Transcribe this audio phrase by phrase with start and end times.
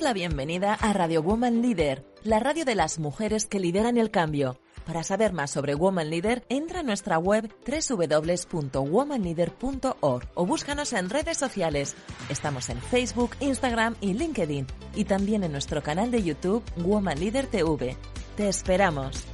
[0.00, 4.58] la bienvenida a Radio Woman Leader, la radio de las mujeres que lideran el cambio.
[4.86, 11.38] Para saber más sobre Woman Leader, entra a nuestra web www.womanleader.org o búscanos en redes
[11.38, 11.94] sociales.
[12.28, 17.46] Estamos en Facebook, Instagram y LinkedIn y también en nuestro canal de YouTube Woman Leader
[17.46, 17.96] TV.
[18.36, 19.33] Te esperamos.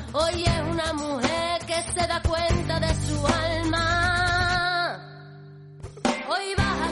[0.13, 4.99] Hoy es una mujer que se da cuenta de su alma.
[6.27, 6.91] Hoy vas a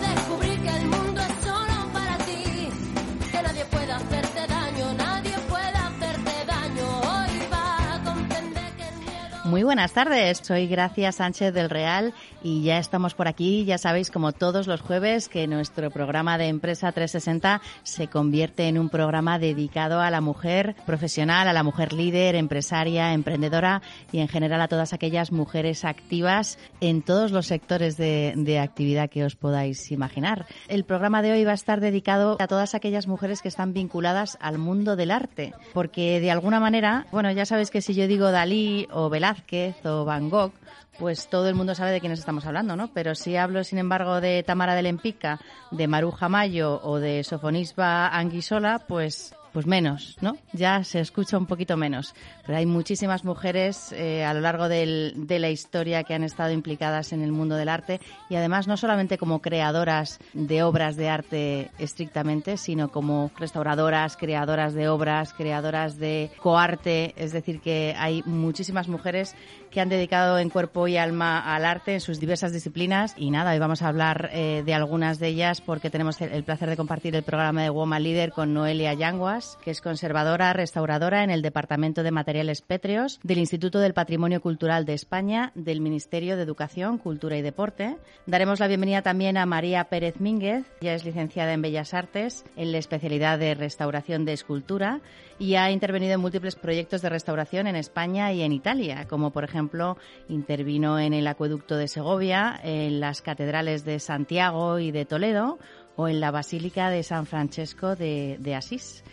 [9.49, 13.65] Muy buenas tardes, soy Gracia Sánchez del Real y ya estamos por aquí.
[13.65, 18.77] Ya sabéis, como todos los jueves, que nuestro programa de Empresa 360 se convierte en
[18.77, 23.81] un programa dedicado a la mujer profesional, a la mujer líder, empresaria, emprendedora
[24.11, 29.09] y en general a todas aquellas mujeres activas en todos los sectores de, de actividad
[29.09, 30.45] que os podáis imaginar.
[30.67, 34.37] El programa de hoy va a estar dedicado a todas aquellas mujeres que están vinculadas
[34.41, 38.29] al mundo del arte, porque de alguna manera, bueno, ya sabéis que si yo digo
[38.29, 39.38] Dalí o Velázquez
[39.83, 40.53] o Van Gogh,
[40.97, 42.89] pues todo el mundo sabe de quiénes estamos hablando, ¿no?
[42.93, 45.39] Pero si hablo, sin embargo, de Tamara de Lempica,
[45.71, 50.37] de Maruja Mayo o de Sofonisba Anguisola, pues pues menos, ¿no?
[50.53, 52.13] Ya se escucha un poquito menos.
[52.45, 56.51] Pero hay muchísimas mujeres eh, a lo largo del, de la historia que han estado
[56.51, 57.99] implicadas en el mundo del arte
[58.29, 64.73] y además no solamente como creadoras de obras de arte estrictamente, sino como restauradoras, creadoras
[64.73, 67.13] de obras, creadoras de coarte.
[67.17, 69.35] Es decir, que hay muchísimas mujeres
[69.69, 73.13] que han dedicado en cuerpo y alma al arte en sus diversas disciplinas.
[73.17, 76.69] Y nada, hoy vamos a hablar eh, de algunas de ellas porque tenemos el, placer
[76.69, 81.29] de compartir el programa de Woman Leader con Noelia Yanguas que es conservadora, restauradora en
[81.29, 86.43] el Departamento de Materiales Pétreos del Instituto del Patrimonio Cultural de España, del Ministerio de
[86.43, 87.97] Educación, Cultura y Deporte.
[88.25, 92.71] Daremos la bienvenida también a María Pérez Mínguez, ella es licenciada en Bellas Artes en
[92.71, 95.01] la especialidad de restauración de escultura
[95.39, 99.45] y ha intervenido en múltiples proyectos de restauración en España y en Italia, como por
[99.45, 105.57] ejemplo intervino en el acueducto de Segovia, en las catedrales de Santiago y de Toledo
[105.95, 109.03] o en la Basílica de San Francesco de, de Asís.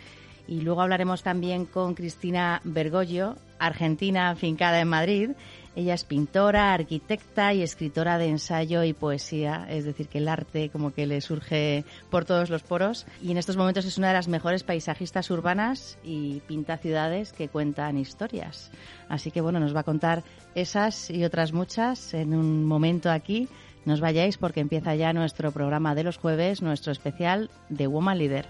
[0.47, 5.31] Y luego hablaremos también con Cristina Bergoglio, argentina afincada en Madrid.
[5.75, 10.69] Ella es pintora, arquitecta y escritora de ensayo y poesía, es decir, que el arte
[10.69, 13.05] como que le surge por todos los poros.
[13.21, 17.49] Y en estos momentos es una de las mejores paisajistas urbanas y pinta ciudades que
[17.49, 18.71] cuentan historias.
[19.07, 20.23] Así que bueno, nos va a contar
[20.55, 23.47] esas y otras muchas en un momento aquí.
[23.85, 28.17] No os vayáis porque empieza ya nuestro programa de los jueves, nuestro especial de Woman
[28.17, 28.47] Leader.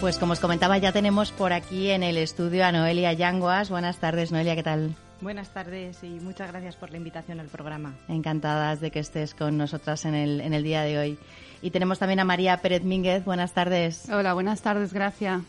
[0.00, 3.68] Pues como os comentaba, ya tenemos por aquí en el estudio a Noelia Yanguas.
[3.68, 4.94] Buenas tardes, Noelia, ¿qué tal?
[5.20, 7.94] Buenas tardes y muchas gracias por la invitación al programa.
[8.08, 11.18] Encantadas de que estés con nosotras en el, en el día de hoy.
[11.60, 13.26] Y tenemos también a María Pérez Mínguez.
[13.26, 14.08] Buenas tardes.
[14.08, 15.42] Hola, buenas tardes, gracias.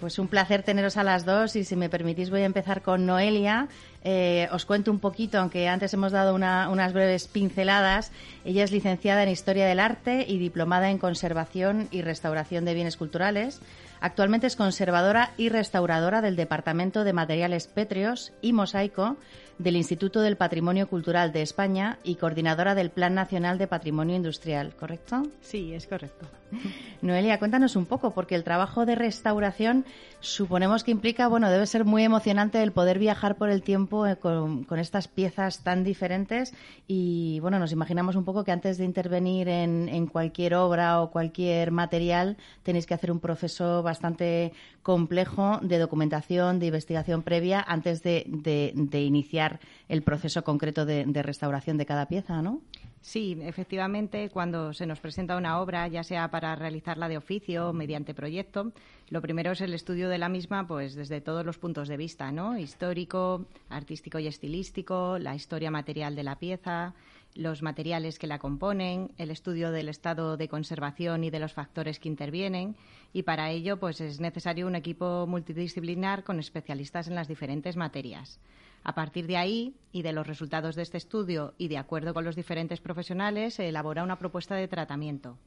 [0.00, 3.06] Pues un placer teneros a las dos y si me permitís voy a empezar con
[3.06, 3.68] Noelia.
[4.02, 8.10] Eh, os cuento un poquito, aunque antes hemos dado una, unas breves pinceladas.
[8.44, 12.96] Ella es licenciada en Historia del Arte y diplomada en Conservación y Restauración de Bienes
[12.96, 13.60] Culturales.
[14.02, 19.16] Actualmente es conservadora y restauradora del Departamento de Materiales Pétreos y Mosaico
[19.58, 24.74] del Instituto del Patrimonio Cultural de España y coordinadora del Plan Nacional de Patrimonio Industrial,
[24.74, 25.22] ¿correcto?
[25.40, 26.26] Sí, es correcto.
[27.02, 29.84] Noelia, cuéntanos un poco, porque el trabajo de restauración
[30.20, 34.16] suponemos que implica, bueno, debe ser muy emocionante el poder viajar por el tiempo eh,
[34.16, 36.54] con, estas piezas tan diferentes
[36.86, 41.70] y, bueno, nos imaginamos un poco que antes de intervenir en, cualquier obra o cualquier
[41.70, 44.52] material tenéis que hacer un proceso bastante
[44.82, 51.22] complejo de documentación, de investigación previa antes de, de, iniciar el proceso concreto de, de,
[51.22, 52.60] restauración de cada pieza, ¿no?
[53.02, 57.72] Sí, efectivamente, cuando se nos presenta una obra, ya sea para realizarla de oficio o
[57.72, 58.72] mediante proyecto,
[59.10, 62.30] lo primero es el estudio de la misma, pues desde todos los puntos de vista,
[62.30, 62.56] ¿no?
[62.56, 66.94] Histórico, artístico y estilístico, la historia material de la pieza,
[67.34, 71.98] los materiales que la componen, el estudio del estado de conservación y de los factores
[71.98, 72.76] que intervienen
[73.12, 78.38] y para ello pues es necesario un equipo multidisciplinar con especialistas en las diferentes materias.
[78.84, 82.24] A partir de ahí y de los resultados de este estudio y de acuerdo con
[82.24, 85.38] los diferentes profesionales se elabora una propuesta de tratamiento.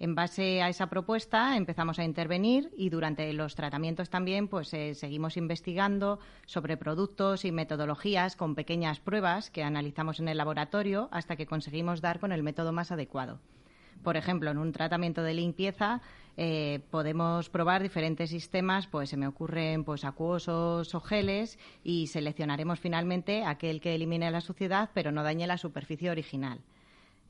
[0.00, 4.94] En base a esa propuesta empezamos a intervenir y durante los tratamientos también pues eh,
[4.94, 11.36] seguimos investigando sobre productos y metodologías con pequeñas pruebas que analizamos en el laboratorio hasta
[11.36, 13.38] que conseguimos dar con el método más adecuado.
[14.04, 16.02] Por ejemplo, en un tratamiento de limpieza
[16.36, 22.78] eh, podemos probar diferentes sistemas, pues se me ocurren pues acuosos o geles y seleccionaremos
[22.78, 26.60] finalmente aquel que elimine la suciedad pero no dañe la superficie original.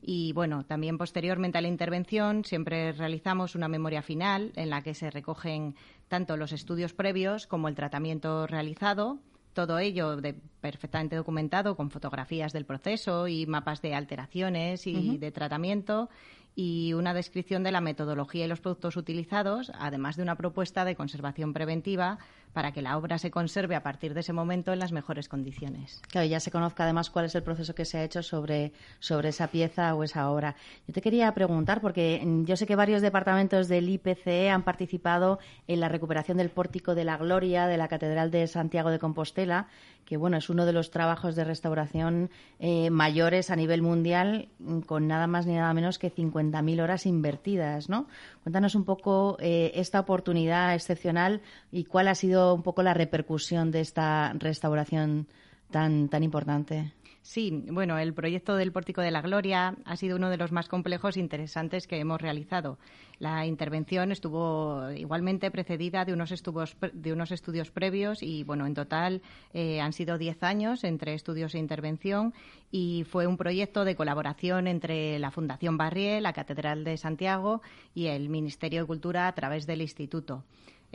[0.01, 4.93] Y bueno, también posteriormente a la intervención siempre realizamos una memoria final en la que
[4.93, 5.75] se recogen
[6.09, 9.19] tanto los estudios previos como el tratamiento realizado,
[9.53, 10.17] todo ello
[10.59, 16.09] perfectamente documentado con fotografías del proceso y mapas de alteraciones y de tratamiento
[16.55, 20.95] y una descripción de la metodología y los productos utilizados, además de una propuesta de
[20.95, 22.17] conservación preventiva
[22.53, 26.01] para que la obra se conserve a partir de ese momento en las mejores condiciones.
[26.09, 29.29] Claro, ya se conozca además cuál es el proceso que se ha hecho sobre, sobre
[29.29, 30.55] esa pieza o esa obra.
[30.87, 35.81] Yo te quería preguntar, porque yo sé que varios departamentos del IPCE han participado en
[35.81, 39.67] la recuperación del pórtico de la Gloria de la Catedral de Santiago de Compostela,
[40.05, 42.29] que bueno, es uno de los trabajos de restauración
[42.59, 44.49] eh, mayores a nivel mundial,
[44.85, 48.07] con nada más ni nada menos que 50.000 horas invertidas, ¿no?
[48.43, 51.41] Cuéntanos un poco eh, esta oportunidad excepcional
[51.71, 55.27] y cuál ha sido un poco la repercusión de esta restauración
[55.71, 56.93] tan, tan importante.
[57.25, 60.69] Sí, bueno, el proyecto del Pórtico de la Gloria ha sido uno de los más
[60.69, 62.77] complejos e interesantes que hemos realizado.
[63.17, 68.75] La intervención estuvo igualmente precedida de unos estudios, de unos estudios previos y, bueno, en
[68.75, 69.23] total
[69.55, 72.35] eh, han sido diez años entre estudios e intervención
[72.69, 77.63] y fue un proyecto de colaboración entre la Fundación Barrié, la Catedral de Santiago
[77.95, 80.43] y el Ministerio de Cultura a través del Instituto.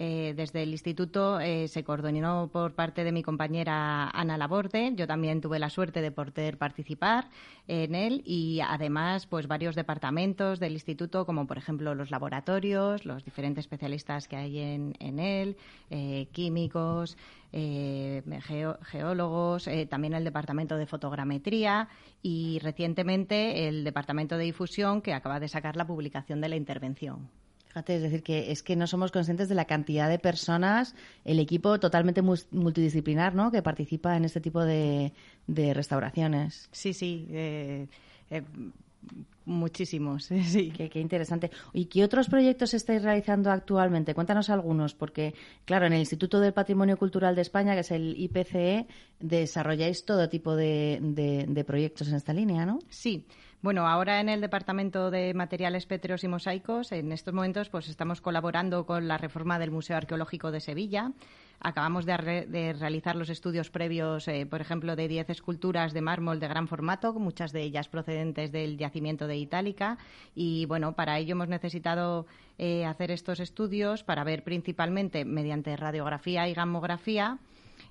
[0.02, 4.94] Eh, desde el instituto eh, se coordinó por parte de mi compañera Ana Laborde.
[4.94, 7.28] Yo también tuve la suerte de poder participar
[7.68, 13.26] en él y además pues varios departamentos del instituto como por ejemplo los laboratorios, los
[13.26, 15.58] diferentes especialistas que hay en, él,
[15.90, 17.18] eh, químicos,
[18.82, 21.88] geólogos, también el departamento de fotogrametría
[22.22, 27.28] y recientemente el departamento de difusión que acaba de sacar la publicación de la intervención.
[27.70, 31.38] Fíjate, es decir, que es que no somos conscientes de la cantidad de personas, el
[31.38, 33.52] equipo totalmente multidisciplinar, ¿no?
[33.52, 35.12] Que participa en este tipo de,
[35.46, 36.68] restauraciones.
[36.72, 37.28] Sí, sí.
[37.30, 37.86] Eh,
[38.30, 38.42] eh,
[39.44, 40.72] muchísimos, sí.
[40.72, 41.52] Qué, interesante.
[41.72, 44.14] ¿Y qué otros proyectos estáis realizando actualmente?
[44.14, 48.16] Cuéntanos algunos, porque, claro, en el Instituto del Patrimonio Cultural de España, que es el
[48.18, 48.88] IPCE,
[49.20, 52.80] desarrolláis todo tipo de, de proyectos en esta línea, ¿no?
[52.88, 53.26] Sí.
[53.62, 58.22] Bueno, ahora en el Departamento de Materiales Pétreos y Mosaicos, en estos momentos, pues estamos
[58.22, 61.12] colaborando con la reforma del Museo Arqueológico de Sevilla.
[61.60, 66.48] Acabamos de, realizar los estudios previos, eh, por ejemplo, de 10 esculturas de mármol de
[66.48, 69.98] gran formato, muchas de ellas procedentes del yacimiento de Itálica.
[70.34, 72.24] Y bueno, para ello hemos necesitado
[72.56, 77.38] eh, hacer estos estudios para ver principalmente mediante radiografía y gamografía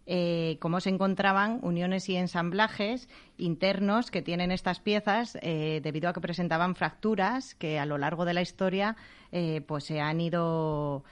[0.05, 6.13] eh, cómo se encontraban uniones y ensamblajes internos que tienen estas piezas eh, debido a
[6.13, 8.95] que presentaban fracturas que a lo largo de la historia
[9.31, 11.03] eh, pues se han ido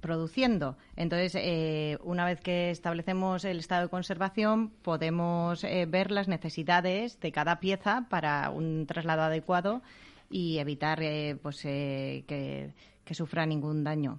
[0.00, 0.76] produciendo.
[0.96, 7.60] Entonces, una vez que establecemos el estado de conservación, podemos ver las necesidades de cada
[7.60, 9.80] pieza para un traslado adecuado
[10.28, 10.98] y evitar
[11.40, 12.72] pues, que,
[13.04, 14.18] que, sufra ningún daño.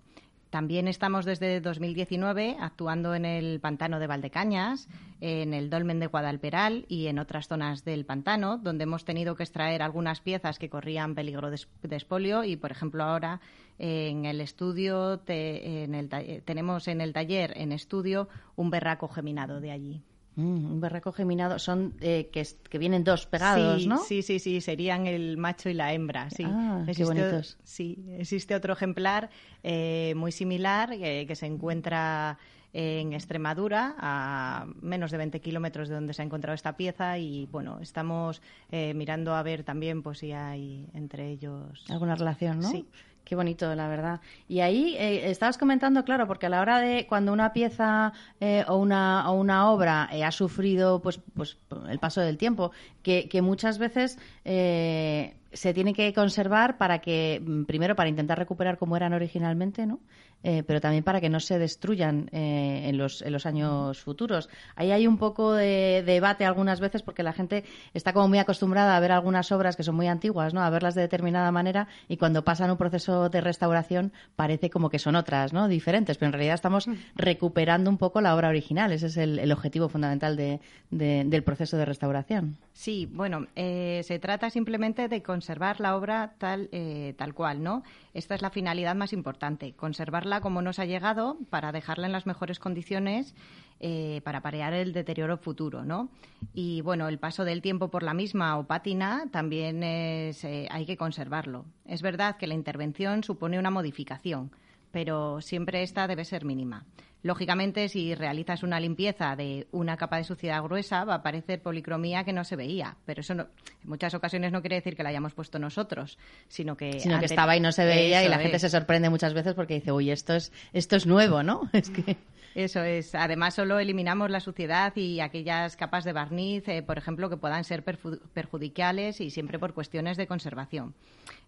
[0.53, 4.87] También estamos desde 2019 actuando en el pantano de Valdecañas,
[5.19, 9.41] en el dolmen de Guadalperal y en otras zonas del pantano, donde hemos tenido que
[9.41, 13.41] extraer algunas piezas que corrían peligro de, espolio y, por ejemplo, ahora
[13.79, 20.03] en el estudio tenemos en el taller en estudio un berraco geminado de allí.
[20.35, 23.99] Mm, un berraco geminado son eh, que, vienen dos pegados, ¿no?
[23.99, 26.43] Sí, sí, sí, serían el macho y la hembra, sí.
[26.45, 27.57] Ah, qué bonitos.
[27.63, 29.29] Sí, existe otro ejemplar
[29.61, 32.39] eh, muy similar eh, que se encuentra
[32.75, 37.45] en Extremadura, a menos de 20 kilómetros de donde se ha encontrado esta pieza y
[37.51, 42.71] bueno, estamos mirando a ver también pues si hay entre ellos alguna relación, ¿no?
[42.71, 42.87] Sí.
[43.23, 44.19] Qué bonito, la verdad.
[44.49, 48.11] Y ahí eh, estabas comentando, claro, porque a la hora de cuando una pieza
[48.41, 51.57] eh, o, una, o una obra eh, ha sufrido pues, pues
[51.89, 57.63] el paso del tiempo, que, que muchas veces se tiene que conservar para que, mm,
[57.63, 59.99] primero, para intentar recuperar como eran originalmente, ¿no?
[60.43, 64.49] Eh, pero también para que no se destruyan eh, en, los, en los años futuros.
[64.75, 68.97] Ahí hay un poco de, debate algunas veces porque la gente está como muy acostumbrada
[68.97, 70.61] a ver algunas obras que son muy antiguas, ¿no?
[70.61, 74.99] A verlas de determinada manera y cuando pasan un proceso de restauración parece como que
[74.99, 75.69] son otras, ¿no?
[75.69, 76.93] Diferentes, pero en realidad estamos mm.
[77.15, 78.91] recuperando un poco la obra original.
[78.91, 80.59] Ese es el, objetivo fundamental de,
[80.89, 82.57] del proceso de restauración.
[82.73, 86.69] Sí, bueno, eh, se trata simplemente de conservar la obra tal,
[87.15, 87.83] tal cual, ¿no?
[88.13, 92.27] Esta es la finalidad más importante, conservarla como nos ha llegado para dejarla en las
[92.27, 93.33] mejores condiciones
[93.79, 96.09] eh, para parear el deterioro futuro, ¿no?
[96.53, 100.85] Y bueno, el paso del tiempo por la misma o pátina también es, eh, hay
[100.85, 101.65] que conservarlo.
[101.85, 104.51] Es verdad que la intervención supone una modificación,
[104.91, 106.85] pero siempre esta debe ser mínima.
[107.23, 112.25] Lógicamente, si realizas una limpieza de una capa de suciedad gruesa, va a aparecer policromía
[112.25, 112.97] que no se veía.
[113.05, 113.47] Pero eso en
[113.83, 116.17] muchas ocasiones no quiere decir que la hayamos puesto nosotros,
[116.49, 119.33] sino que, sino que estaba y no se veía y la gente se sorprende muchas
[119.33, 121.69] veces porque dice, uy, esto es, esto es nuevo, ¿no?
[121.73, 122.17] Es que...
[122.55, 123.15] Eso es.
[123.15, 127.63] Además, solo eliminamos la suciedad y aquellas capas de barniz, eh, por ejemplo, que puedan
[127.63, 130.93] ser perjudiciales y siempre por cuestiones de conservación.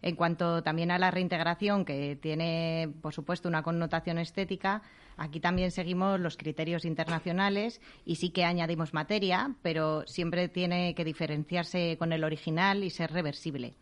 [0.02, 4.82] En cuanto también a la reintegración, que tiene, por supuesto, una connotación estética,
[5.16, 11.06] aquí también seguimos los criterios internacionales y sí que añadimos materia, pero siempre tiene que
[11.06, 13.74] diferenciarse con el original y ser reversible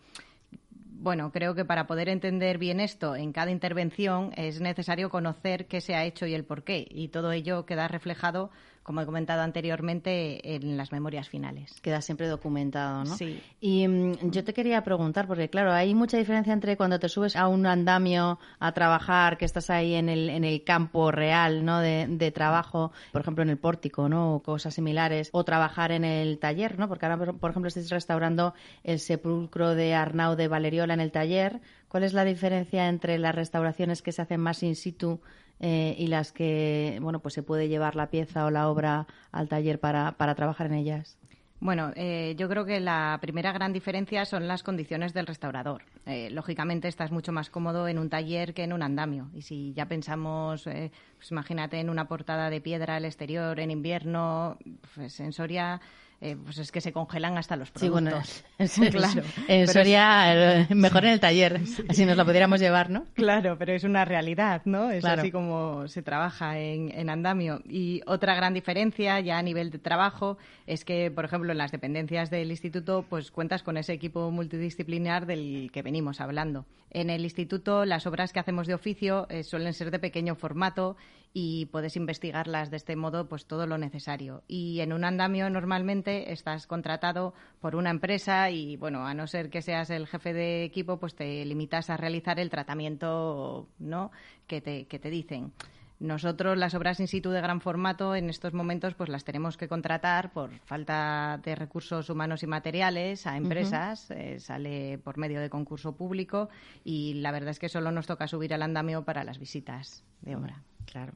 [1.03, 5.81] bueno, creo que para poder entender bien esto en cada intervención es necesario conocer qué
[5.81, 6.87] se ha hecho y el por qué.
[6.89, 8.51] Y todo ello queda reflejado
[8.83, 11.79] como he comentado anteriormente, en las memorias finales.
[11.81, 13.17] Queda siempre documentado, ¿no?
[13.17, 13.41] Sí.
[13.61, 17.35] Y mm, yo te quería preguntar, porque claro, hay mucha diferencia entre cuando te subes
[17.35, 21.79] a un andamio a trabajar, que estás ahí en el, en el campo real, ¿no?
[21.79, 24.35] De, de trabajo, por ejemplo, en el pórtico, ¿no?
[24.35, 26.89] O cosas similares, o trabajar en el taller, ¿no?
[26.89, 31.61] Porque ahora, por ejemplo, estáis restaurando el sepulcro de Arnau de Valeriola en el taller.
[31.87, 35.21] ¿Cuál es la diferencia entre las restauraciones que se hacen más in situ
[35.59, 39.47] eh, y las que bueno pues se puede llevar la pieza o la obra al
[39.47, 41.17] taller para, para trabajar en ellas?
[41.59, 45.83] Bueno, eh, yo creo que la primera gran diferencia son las condiciones del restaurador.
[46.05, 49.29] Eh, lógicamente estás mucho más cómodo en un taller que en un andamio.
[49.33, 54.57] Y si ya pensamos, pues imagínate en una portada de piedra al exterior en invierno,
[54.93, 55.79] pues en Soria
[56.23, 58.45] eh, pues es que se congelan hasta los productos.
[58.59, 59.23] Sí, bueno, claro.
[59.49, 63.03] En Soria, eh, mejor en el taller, así nos lo pudiéramos llevar, ¿no?
[63.13, 64.89] Claro, pero es una realidad, ¿no?
[64.89, 67.61] Es así como se trabaja en, andamio.
[67.65, 71.73] Y otra gran diferencia ya a nivel de trabajo es que, por ejemplo, en las
[71.73, 76.65] dependencias del instituto, pues cuentas con ese equipo multidisciplinar del que venimos hablando.
[76.89, 80.95] En el instituto, las obras que hacemos de oficio eh, suelen ser de pequeño formato
[81.33, 84.43] y puedes investigarlas de este modo pues todo lo necesario.
[84.47, 89.49] Y en un andamio normalmente estás contratado por una empresa y bueno, a no ser
[89.49, 94.11] que seas el jefe de equipo, pues te limitas a realizar el tratamiento ¿no?
[94.45, 95.53] que, te, que te dicen.
[95.99, 99.69] Nosotros las obras in situ de gran formato en estos momentos pues las tenemos que
[99.69, 105.49] contratar por falta de recursos humanos y materiales a empresas, eh, sale por medio de
[105.49, 106.49] concurso público
[106.83, 110.35] y la verdad es que solo nos toca subir al andamio para las visitas de
[110.35, 110.61] obra.
[110.85, 111.13] Claro.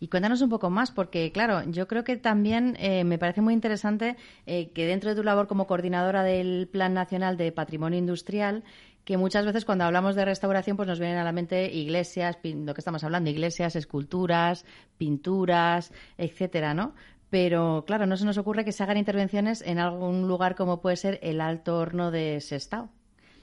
[0.00, 3.54] Y cuéntanos un poco más, porque claro, yo creo que también eh, me parece muy
[3.54, 8.64] interesante eh, que dentro de tu labor como coordinadora del Plan Nacional de Patrimonio Industrial,
[9.04, 12.74] que muchas veces cuando hablamos de restauración pues nos vienen a la mente iglesias, lo
[12.74, 14.64] que estamos hablando, iglesias, esculturas,
[14.98, 16.94] pinturas, etcétera, ¿no?
[17.30, 20.96] Pero claro, no se nos ocurre que se hagan intervenciones en algún lugar como puede
[20.96, 22.90] ser el Alto Horno de Sestao.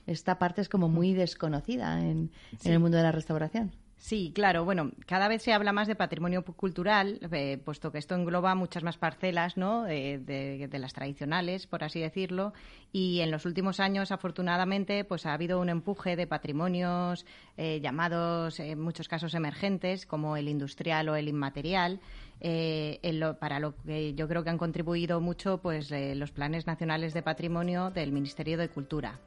[0.06, 2.30] Esta parte es como muy desconocida en
[2.64, 3.72] el mundo de la restauración.
[4.00, 4.64] Sí, claro.
[4.64, 8.84] Bueno, cada vez se habla más de patrimonio cultural, eh, puesto que esto engloba muchas
[8.84, 9.84] más parcelas, ¿no?
[9.84, 12.54] de, las tradicionales, por así decirlo.
[12.94, 17.26] Y en los últimos años, afortunadamente, pues ha habido un empuje de patrimonios
[17.58, 22.00] eh, llamados, en muchos casos, emergentes, como el industrial o el inmaterial.
[22.40, 23.00] Eh,
[23.40, 27.90] para lo que yo creo que han contribuido mucho, pues los planes nacionales de patrimonio
[27.90, 29.20] del Ministerio de Cultura.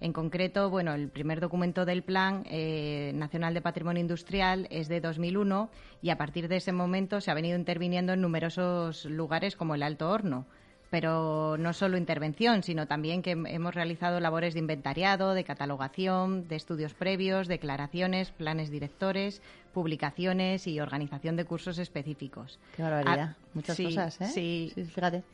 [0.00, 5.00] En concreto, bueno, el primer documento del Plan eh, Nacional de Patrimonio Industrial es de
[5.00, 5.70] 2001
[6.02, 9.82] y a partir de ese momento se ha venido interviniendo en numerosos lugares como el
[9.82, 10.46] Alto Horno.
[10.88, 16.54] Pero no solo intervención, sino también que hemos realizado labores de inventariado, de catalogación, de
[16.54, 19.42] estudios previos, declaraciones, planes directores,
[19.74, 22.60] publicaciones y organización de cursos específicos.
[22.76, 23.30] Qué barbaridad.
[23.32, 24.26] Ah, Muchas cosas, ¿eh?
[24.28, 25.24] Sí, fíjate.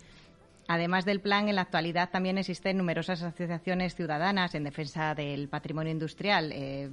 [0.69, 5.93] Además del plan, en la actualidad también existen numerosas asociaciones ciudadanas en defensa del patrimonio
[5.93, 6.51] industrial.
[6.53, 6.89] Eh,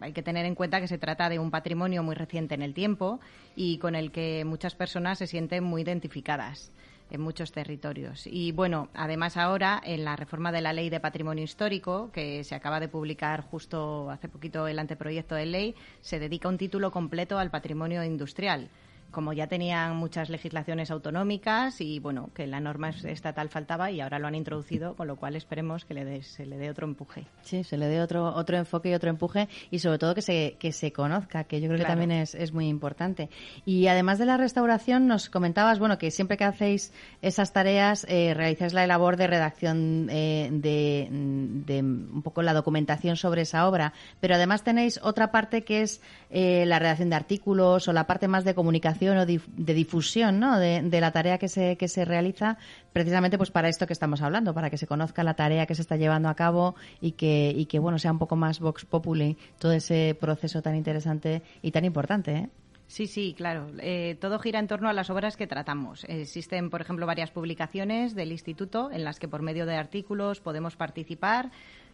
[0.00, 2.74] hay que tener en cuenta que se trata de un patrimonio muy reciente en el
[2.74, 3.20] tiempo
[3.56, 6.72] y con el que muchas personas se sienten muy identificadas
[7.10, 8.26] en muchos territorios.
[8.26, 12.54] Y bueno, además ahora en la reforma de la Ley de Patrimonio Histórico, que se
[12.54, 17.38] acaba de publicar justo hace poquito el anteproyecto de ley, se dedica un título completo
[17.38, 18.70] al patrimonio industrial
[19.10, 24.18] como ya tenían muchas legislaciones autonómicas y bueno, que la norma estatal faltaba y ahora
[24.18, 27.24] lo han introducido, con lo cual esperemos que le se le dé otro empuje.
[27.42, 30.56] Sí, se le dé otro, otro enfoque y otro empuje y sobre todo que se,
[30.58, 33.30] que se conozca, que yo creo que también es, es muy importante.
[33.64, 36.92] Y además de la restauración, nos comentabas, bueno, que siempre que hacéis
[37.22, 43.16] esas tareas eh, realizáis la labor de redacción eh, de, de, un poco la documentación
[43.16, 47.86] sobre esa obra, pero además tenéis otra parte que es eh, la redacción de artículos
[47.86, 50.58] o la parte más de comunicación o de difusión ¿no?
[50.58, 52.58] de, la tarea que se, que se realiza
[52.92, 55.82] precisamente pues para esto que estamos hablando, para que se conozca la tarea que se
[55.82, 59.36] está llevando a cabo y que, y que bueno, sea un poco más Vox Populi
[59.58, 62.32] todo ese proceso tan interesante y tan importante.
[62.32, 62.48] ¿eh?
[62.86, 63.66] Sí, sí, claro.
[63.80, 66.04] Eh, todo gira en torno a las obras que tratamos.
[66.04, 70.76] Existen, por ejemplo, varias publicaciones del Instituto en las que por medio de artículos podemos
[70.76, 71.50] participar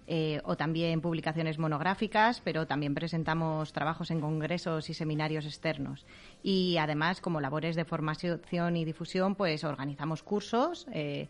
[0.06, 6.06] eh, o también publicaciones monográficas, pero también presentamos trabajos en congresos y seminarios externos.
[6.42, 10.86] Y además, como labores de formación y difusión, pues organizamos cursos.
[10.92, 11.28] Eh,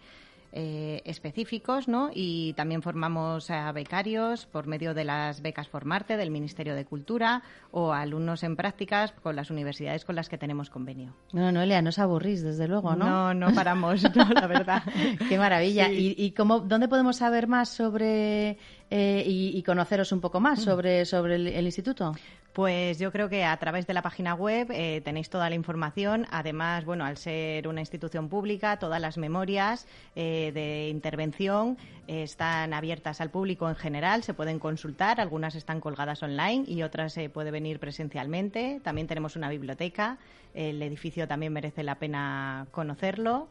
[0.52, 2.10] eh, específicos, ¿no?
[2.12, 7.42] Y también formamos a becarios por medio de las becas Formarte del Ministerio de Cultura
[7.70, 11.14] o alumnos en prácticas con las universidades con las que tenemos convenio.
[11.32, 13.32] No, no, Elia, no os aburrís, desde luego, ¿no?
[13.32, 14.02] No, no paramos,
[14.34, 14.82] la verdad.
[15.28, 15.88] Qué maravilla.
[15.90, 18.58] ¿Y, y cómo, dónde podemos saber más sobre
[18.92, 20.62] eh, y, conoceros un poco más mm.
[20.62, 22.12] sobre, sobre el, instituto?
[22.52, 26.26] Pues yo creo que a través de la página web eh, tenéis toda la información.
[26.32, 33.20] Además, bueno, al ser una institución pública, todas las memorias eh, de intervención están abiertas
[33.20, 35.20] al público en general, se pueden consultar.
[35.20, 38.80] Algunas están colgadas online y otras se puede venir presencialmente.
[38.82, 40.18] También tenemos una biblioteca.
[40.52, 43.48] El edificio también merece la pena conocerlo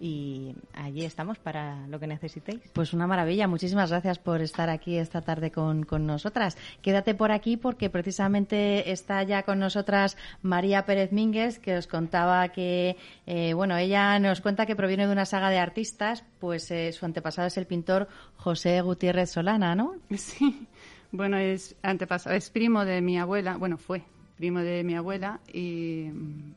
[0.00, 2.60] y allí estamos para lo que necesitéis.
[2.72, 3.48] Pues una maravilla.
[3.48, 6.56] Muchísimas gracias por estar aquí esta tarde con, con nosotras.
[6.82, 12.48] Quédate por aquí porque precisamente está ya con nosotras María Pérez Mínguez, que os contaba
[12.48, 16.92] que, eh, bueno, ella nos cuenta que proviene de una saga de artistas, pues eh,
[16.92, 19.94] su antepasado es el pintor José Gutiérrez Solana, ¿no?
[20.16, 20.66] Sí.
[21.12, 24.02] Bueno, es antepasado, es primo de mi abuela, bueno, fue
[24.36, 26.10] primo de mi abuela y,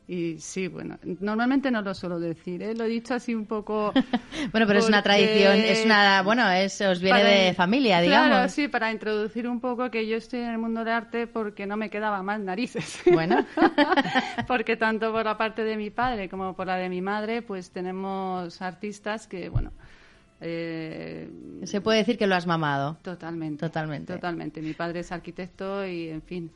[0.08, 2.76] y, sí, bueno, normalmente no lo suelo decir, ¿eh?
[2.76, 3.94] lo he dicho así un poco...
[4.52, 8.28] bueno, pero es una tradición, es una, bueno, es, os viene de familia, digamos.
[8.28, 11.66] Claro, sí, para introducir un poco que yo estoy en el mundo del arte porque
[11.66, 13.02] no me quedaba más narices.
[13.20, 13.46] Bueno.
[14.48, 17.72] porque tanto por la parte de mi padre como por la de mi madre, pues
[17.72, 19.72] tenemos artistas que, bueno...
[20.42, 21.30] Eh,
[21.64, 22.98] Se puede decir que lo has mamado.
[23.02, 23.66] Totalmente.
[23.66, 24.14] Totalmente.
[24.14, 24.62] Totalmente.
[24.62, 26.52] Mi padre es arquitecto y, en fin,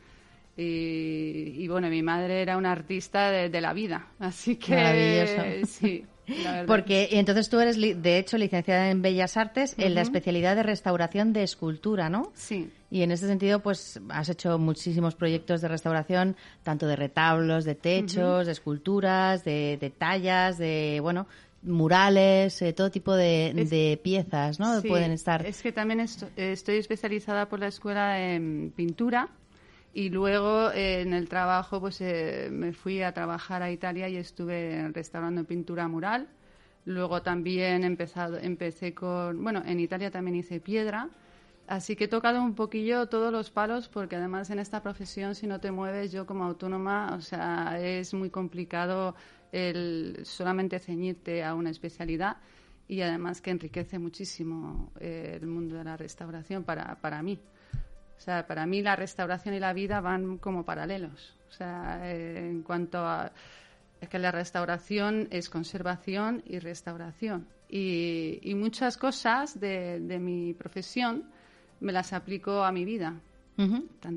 [0.56, 5.68] y, bueno, mi madre era una artista de, la vida, así que Maravilloso.
[5.68, 6.06] sí.
[6.68, 11.34] Porque entonces tú eres, de hecho, licenciada en Bellas Artes en la especialidad de restauración
[11.34, 12.32] de escultura, ¿no?
[12.34, 12.72] Sí.
[12.90, 17.76] Y en ese sentido, pues has hecho muchísimos proyectos de restauración, tanto de retablos, de
[17.76, 21.28] techos, de esculturas, de, tallas, de, bueno,
[21.62, 24.82] murales, eh, todo tipo de, piezas, ¿no?
[24.82, 25.46] Pueden estar.
[25.46, 29.30] Es que también estoy especializada por la escuela en pintura
[29.94, 34.18] y luego eh, en el trabajo pues eh, me fui a trabajar a Italia y
[34.18, 36.28] estuve restaurando pintura mural.
[36.86, 41.10] Luego también empezado, empecé con, bueno, en Italia también hice piedra.
[41.68, 45.48] Así que he tocado un poquillo todos los palos porque además en esta profesión si
[45.48, 49.16] no te mueves yo como autónoma, o sea, es muy complicado
[49.52, 52.38] el solamente ceñirte a una especialidad
[52.88, 57.40] y además que enriquece muchísimo eh, el mundo de la restauración para, para mí.
[58.18, 61.36] O sea, para mí la restauración y la vida van como paralelos.
[61.50, 63.32] O sea, eh, en cuanto a
[64.04, 67.48] es que la restauración es conservación y restauración.
[67.70, 71.24] Y, muchas cosas de, mi profesión
[71.80, 73.14] me las aplico a mi vida.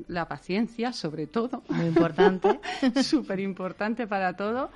[0.07, 1.63] La paciencia, sobre todo.
[1.69, 2.59] Muy importante.
[3.01, 4.71] Súper importante para todo.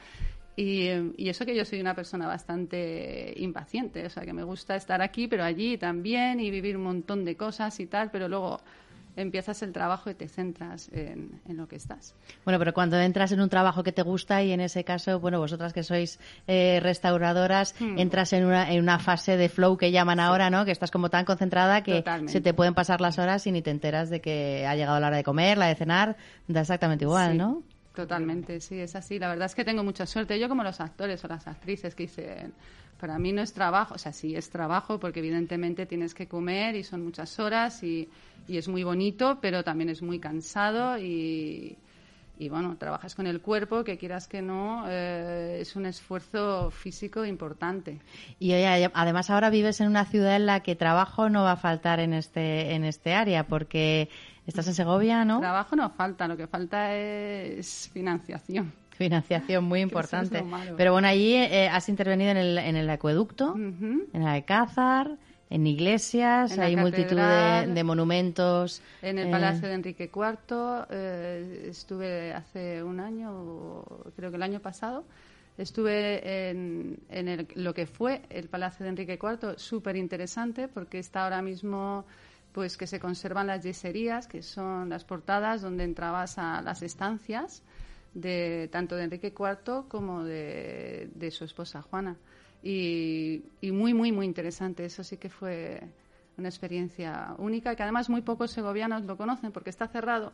[0.56, 4.78] Y, y, eso que yo soy una persona bastante impaciente, o sea, que me gusta
[4.78, 8.62] estar aquí, pero allí también y vivir un montón de cosas y tal, pero luego
[9.15, 12.15] empiezas el trabajo y te centras en, lo que estás.
[12.45, 15.39] Bueno, pero cuando entras en un trabajo que te gusta y en ese caso, bueno,
[15.39, 18.00] vosotras que sois eh, restauradoras, hmm.
[18.00, 20.65] entras en una, en una fase de flow que llaman ahora, ¿no?
[20.65, 23.71] Que estás como tan concentrada que se te pueden pasar las horas y ni te
[23.71, 27.38] enteras de que ha llegado la hora de comer, la de cenar, da exactamente igual,
[27.38, 27.63] ¿no?
[27.93, 29.19] Totalmente, sí, es así.
[29.19, 30.39] La verdad es que tengo mucha suerte.
[30.39, 32.54] Yo como los actores o las actrices que dicen,
[33.02, 36.76] para mí no es trabajo, o sea, sí es trabajo porque evidentemente tienes que comer
[36.76, 38.08] y son muchas horas y,
[38.48, 41.78] es muy bonito, pero también es muy cansado y,
[42.50, 48.02] bueno, trabajas con el cuerpo, que quieras que no, eh, es un esfuerzo físico importante.
[48.40, 52.00] Y además ahora vives en una ciudad en la que trabajo no va a faltar
[52.00, 54.10] en este, en este área, porque
[54.46, 55.40] estás en Segovia, ¿no?
[55.40, 58.74] Trabajo no falta, lo que falta es financiación.
[59.06, 60.44] Financiación muy importante.
[60.78, 65.18] Pero bueno, allí eh, has intervenido en el, en el acueducto, en el Alcázar,
[65.52, 68.82] en iglesias, hay multitud de, monumentos.
[69.02, 73.84] En el Palacio de Enrique IV, eh, estuve hace un año,
[74.16, 75.04] creo que el año pasado,
[75.58, 81.26] estuve en, en lo que fue el Palacio de Enrique IV, súper interesante porque está
[81.26, 82.06] ahora mismo
[82.54, 87.62] pues que se conservan las yeserías, que son las portadas donde entrabas a las estancias
[88.13, 92.17] de tanto de Enrique IV como de, su esposa Juana.
[92.63, 94.86] Y, muy, muy, muy interesante.
[94.86, 95.82] Eso sí que fue
[96.38, 100.34] una experiencia única, que además muy pocos segovianos lo conocen porque está cerrado.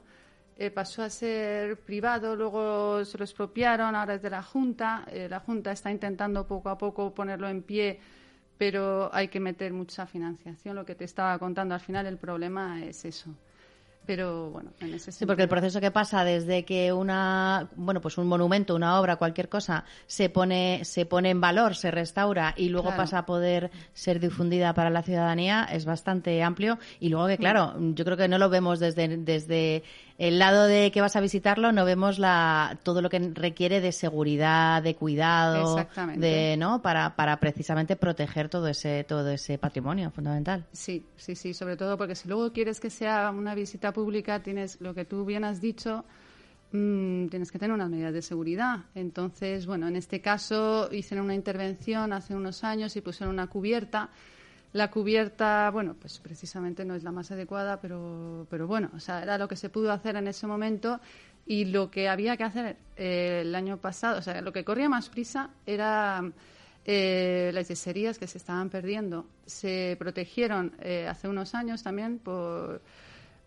[0.60, 5.06] Eh, pasó a ser privado, luego se lo expropiaron, ahora es de la Junta.
[5.08, 8.00] Eh, la Junta está intentando poco a poco ponerlo en pie,
[8.58, 10.76] pero hay que meter mucha financiación.
[10.76, 13.36] Lo que te estaba contando al final, el problema es eso
[14.08, 18.18] pero bueno, en ese Sí, porque el proceso que pasa desde que una, bueno, pues
[18.18, 22.70] un monumento, una obra, cualquier cosa, se pone, se pone en valor, se restaura y
[22.70, 26.80] luego pasa a poder ser difundida para la ciudadanía es bastante amplio.
[27.00, 29.84] Y luego que, claro, yo creo que no lo vemos desde, desde
[30.18, 33.92] el lado de que vas a visitarlo no vemos la, todo lo que requiere de
[33.92, 36.82] seguridad, de cuidado, de, ¿no?
[36.82, 40.66] Para, para precisamente proteger todo ese, todo ese patrimonio fundamental.
[40.72, 44.80] Sí, sí, sí, sobre todo porque si luego quieres que sea una visita pública, tienes
[44.80, 46.06] lo que tú bien has dicho,
[46.72, 48.86] mm, tienes que tener unas medidas de seguridad.
[48.94, 54.12] Entonces, bueno, en este caso hicieron una intervención hace unos años y pusieron una cubierta
[54.74, 59.24] la cubierta, bueno, pues precisamente no es la más adecuada, pero, pero bueno, o sea,
[59.24, 61.00] era lo que se pudo hacer en ese momento
[61.48, 64.90] y lo que había que hacer eh, el año pasado, o sea, lo que corría
[64.90, 66.22] más prisa era
[66.86, 69.26] eh, las yeserías que se estaban perdiendo.
[69.46, 72.82] Se protegieron eh, hace unos años también por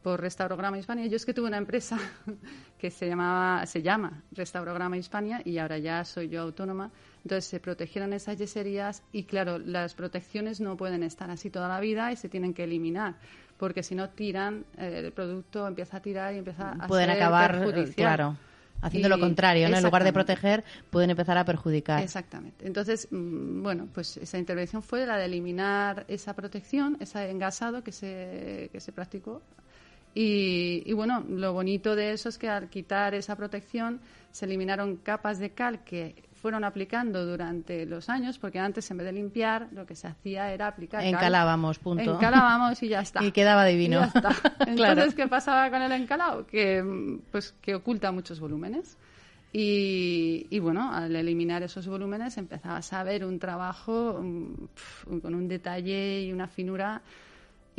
[0.02, 1.06] por Restaurograma Hispania.
[1.06, 1.98] Yo es que tuve una empresa
[2.78, 6.90] que se llamaba, se llama Restaurograma Hispania y ahora ya soy yo autónoma.
[7.22, 11.80] Entonces se protegieron esas yeserías y claro, las protecciones no pueden estar así toda la
[11.80, 13.16] vida y se tienen que eliminar
[13.60, 17.62] porque si no tiran, eh, el producto empieza a tirar y empieza a pueden acabar,
[17.76, 18.38] eh, claro.
[18.80, 19.76] Haciendo lo contrario, ¿no?
[19.76, 22.02] En lugar de proteger, pueden empezar a perjudicar.
[22.02, 22.66] Exactamente.
[22.66, 27.92] Entonces, mm, bueno, pues esa intervención fue la de eliminar esa protección, ese engasado que
[27.92, 29.42] se, que se practicó
[30.14, 34.00] y, bueno, lo bonito de eso es que al quitar esa protección
[34.32, 39.06] se eliminaron capas de cal que fueron aplicando durante los años, porque antes en vez
[39.06, 42.14] de limpiar lo que se hacía era aplicar Encalábamos, punto.
[42.14, 43.22] Encalábamos y ya está.
[43.22, 44.00] y quedaba divino.
[44.66, 46.46] Entonces, ¿qué pasaba con el encalado?
[46.46, 46.82] Que,
[47.30, 48.96] pues, que oculta muchos volúmenes.
[49.52, 55.48] Y, y, bueno, al eliminar esos volúmenes empezabas a ver un trabajo mm, con un
[55.48, 57.02] detalle y una finura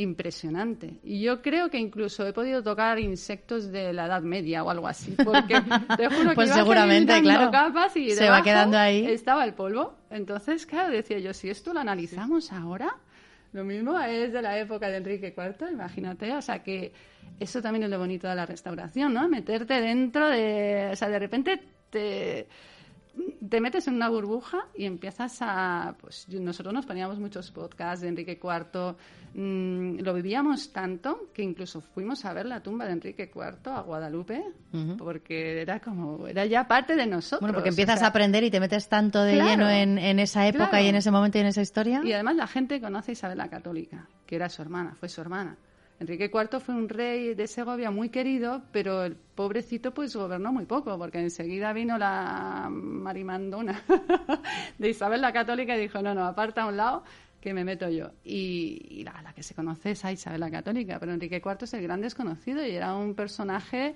[0.02, 1.00] impresionante.
[1.04, 4.88] Y yo creo que incluso he podido tocar insectos de la Edad Media o algo
[4.88, 5.62] así, porque
[5.98, 9.06] te juro que pues seguramente, claro, capas y se va quedando ahí.
[9.06, 9.96] Estaba el polvo.
[10.10, 12.96] Entonces, claro, decía yo, si esto lo analizamos ahora,
[13.54, 16.94] lo mismo es de la época de Enrique IV, imagínate, o sea que
[17.40, 19.28] eso también es lo bonito de la restauración, ¿no?
[19.28, 22.48] Meterte dentro de, o sea, de repente te
[23.50, 25.96] te metes en una burbuja y empiezas a...
[26.00, 28.96] Pues nosotros nos poníamos muchos podcasts de Enrique IV,
[29.34, 33.82] mm, lo vivíamos tanto que incluso fuimos a ver la tumba de Enrique IV a
[33.82, 34.44] Guadalupe,
[34.98, 37.42] porque era como, era ya parte de nosotros.
[37.42, 40.88] Bueno, porque empiezas a aprender y te metes tanto de lleno en, esa época y
[40.88, 42.02] en ese momento y en esa historia.
[42.04, 45.20] Y además la gente conoce a Isabel la Católica, que era su hermana, fue su
[45.22, 45.58] hermana.
[46.02, 50.66] Enrique IV fue un rey de Segovia muy querido, pero el pobrecito pues gobernó muy
[50.66, 53.84] poco, porque enseguida vino la marimandona
[54.80, 57.04] de Isabel la Católica y dijo, no, no, aparta a un lado
[57.40, 58.10] que me meto yo.
[58.24, 61.84] Y, la, que se conoce es a Isabel la Católica, pero Enrique IV es el
[61.84, 63.94] gran desconocido y era un personaje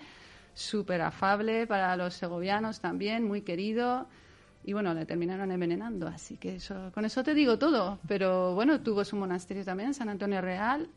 [0.53, 4.07] súper afable para los segovianos también, muy querido.
[4.63, 7.97] Y bueno, le terminaron envenenando, así que eso, con eso te digo todo.
[8.07, 10.87] Pero bueno, tuvo su monasterio también, San Antonio Real,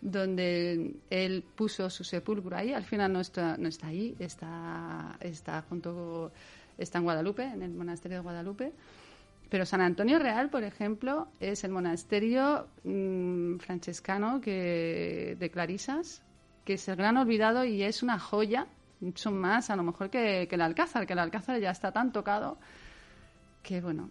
[0.00, 2.72] donde él puso su sepulcro ahí.
[2.72, 6.32] Al final no está, no está ahí, está, está junto,
[6.76, 8.72] está en Guadalupe, en el monasterio de Guadalupe.
[9.48, 16.22] Pero San Antonio Real, por ejemplo, es el monasterio mm, francescano que, de Clarisas,
[16.64, 18.66] que es el gran olvidado y es una joya,
[19.00, 22.12] mucho más a lo mejor que, que el Alcázar, que el Alcázar ya está tan
[22.12, 22.58] tocado
[23.62, 24.10] que, bueno,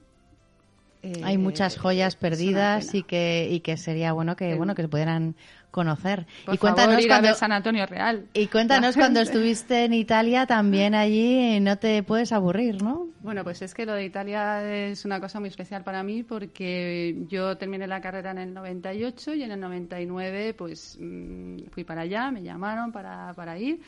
[1.24, 5.36] hay muchas joyas perdidas y que y que sería bueno que bueno que se pudieran
[5.72, 6.26] conocer.
[6.52, 8.26] y cuéntanos cuando San Antonio Real.
[8.34, 13.08] Y cuéntanos cuando estuviste en Italia también allí no te puedes aburrir, ¿no?
[13.22, 17.16] Bueno, pues es que lo de Italia es una cosa muy especial para mí porque
[17.28, 22.02] yo terminé la carrera en el 98 y en el 99 pues mm, fui para
[22.02, 23.82] allá, me llamaron para para ir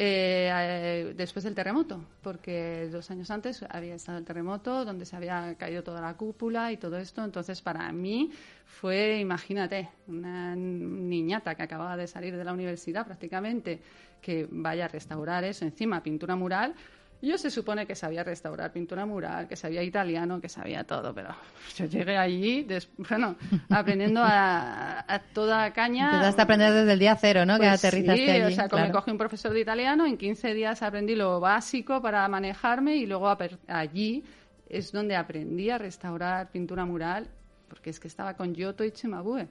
[0.00, 5.16] eh, eh, después del terremoto, porque dos años antes había estado el terremoto donde se
[5.16, 7.24] había caído toda la cúpula y todo esto.
[7.24, 8.30] Entonces, para mí
[8.64, 13.80] fue, imagínate, una niñata que acababa de salir de la universidad prácticamente,
[14.22, 16.76] que vaya a restaurar eso, encima pintura mural
[17.20, 21.34] yo se supone que sabía restaurar pintura mural, que sabía italiano, que sabía todo, pero
[21.76, 23.36] yo llegué allí, bueno,
[23.70, 26.12] aprendiendo a, toda caña.
[26.12, 27.54] Empezaste a aprender desde el día cero, ¿no?
[27.54, 28.52] que pues aterrizaste sí, allí.
[28.52, 32.00] o sea, como me cogí un profesor de italiano, en 15 días aprendí lo básico
[32.00, 34.22] para manejarme y luego allí
[34.68, 37.28] es donde aprendí a restaurar pintura mural,
[37.68, 39.48] porque es que estaba con Giotto y Cimabue.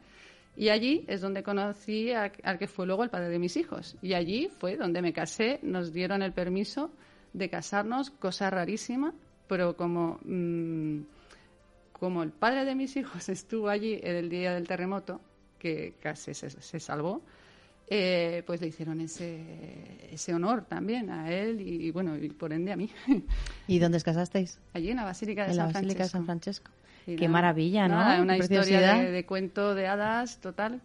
[0.56, 3.96] Y allí es donde conocí al que fue luego el padre de mis hijos.
[4.02, 6.92] Y allí fue donde me casé, nos dieron el permiso
[7.38, 9.13] de casarnos, cosa rarísima,
[9.47, 11.02] pero como, mm,
[11.93, 15.21] como el padre de mis hijos estuvo allí el día del terremoto,
[15.60, 17.21] que casi se, salvó,
[17.89, 22.71] eh, pues le hicieron ese, ese honor también a él y, bueno, y por ende
[22.71, 22.89] a mí.
[23.67, 24.60] ¿Y dónde os casasteis?
[24.73, 26.17] Allí en la Basílica de, en San, la Basílica Francesco.
[26.17, 26.71] de San Francisco.
[27.06, 28.21] Qué maravilla, ¿no?
[28.21, 30.82] Una historia de, de cuento de hadas total.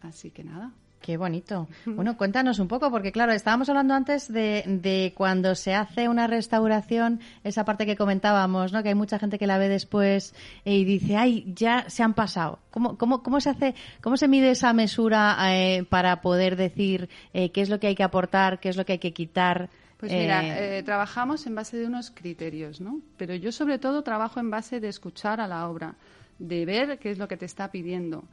[0.00, 0.72] Así que nada.
[1.06, 1.68] Qué bonito.
[1.84, 6.26] Bueno, cuéntanos un poco, porque claro, estábamos hablando antes de, de, cuando se hace una
[6.26, 8.82] restauración, esa parte que comentábamos, ¿no?
[8.82, 12.58] Que hay mucha gente que la ve después y dice, ay, ya se han pasado.
[12.72, 17.52] ¿Cómo, cómo, cómo se hace, cómo se mide esa mesura eh, para poder decir eh,
[17.52, 19.70] qué es lo que hay que aportar, qué es lo que hay que quitar?
[19.98, 23.00] Pues mira, eh, trabajamos en base de unos criterios, ¿no?
[23.16, 25.94] Pero yo sobre todo trabajo en base de escuchar a la obra,
[26.40, 28.24] de ver qué es lo que te está pidiendo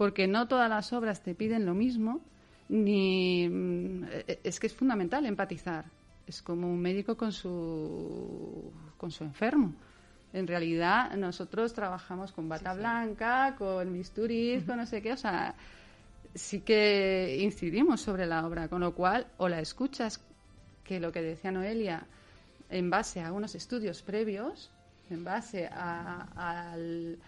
[0.00, 2.22] porque no todas las obras te piden lo mismo,
[2.70, 4.04] ni mm,
[4.42, 5.84] es que es fundamental empatizar.
[6.26, 9.74] Es como un médico con su con su enfermo.
[10.32, 15.54] En realidad nosotros trabajamos con bata blanca, con bisturí, con no sé qué, o sea,
[16.34, 20.18] sí que incidimos sobre la obra, con lo cual o la escuchas,
[20.82, 22.06] que lo que decía Noelia,
[22.70, 24.70] en base a unos estudios previos,
[25.10, 27.18] en base al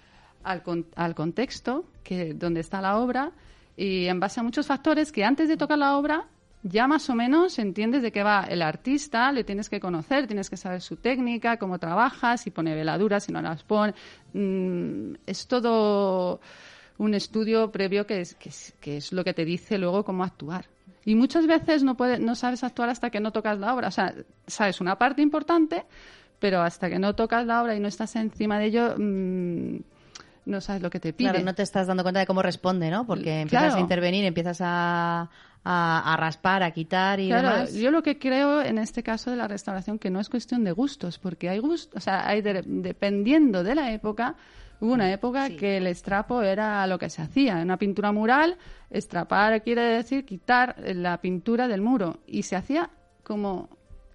[0.44, 0.62] al,
[0.96, 3.32] al contexto que, donde está la obra
[3.76, 6.26] y en base a muchos factores que antes de tocar la obra
[6.62, 10.48] ya más o menos entiendes de qué va el artista, le tienes que conocer, tienes
[10.48, 13.94] que saber su técnica, cómo trabaja, si pone veladuras, si no las pone.
[14.32, 16.40] Mm, es todo
[16.98, 18.36] un estudio previo que es,
[18.80, 20.66] que es, lo que te dice luego cómo actuar.
[21.04, 23.88] Y muchas veces no, puede, no sabes actuar hasta que no tocas la obra.
[23.88, 24.14] O sea,
[24.46, 25.84] sabes una parte importante,
[26.38, 29.78] pero hasta que no tocas la obra y no estás encima de ello, mmm,
[30.44, 31.30] no sabes lo que te pide.
[31.30, 33.06] Claro, no te estás dando cuenta de cómo responde, ¿no?
[33.06, 35.30] Porque empiezas a intervenir, empiezas a,
[35.64, 39.48] a, raspar, a quitar y claro, Yo lo que creo en este caso de la
[39.48, 43.74] restauración que no es cuestión de gustos, porque hay gustos, o sea, hay dependiendo de
[43.74, 44.34] la época,
[44.80, 47.58] hubo una época que el estrapo era lo que se hacía.
[47.58, 48.58] En una pintura mural,
[48.90, 52.90] estrapar quiere decir quitar la pintura del muro y se hacía
[53.22, 53.68] como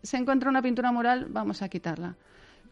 [0.03, 2.15] se encuentra una pintura mural, vamos a quitarla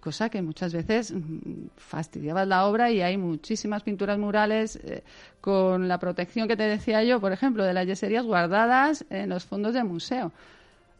[0.06, 5.04] cosa que muchas veces mm, fastidiaba la obra y hay muchísimas pinturas murales eh,
[5.42, 9.46] con la protección que te decía yo, por ejemplo, de las yeserías guardadas en los
[9.46, 10.32] fondos del museo.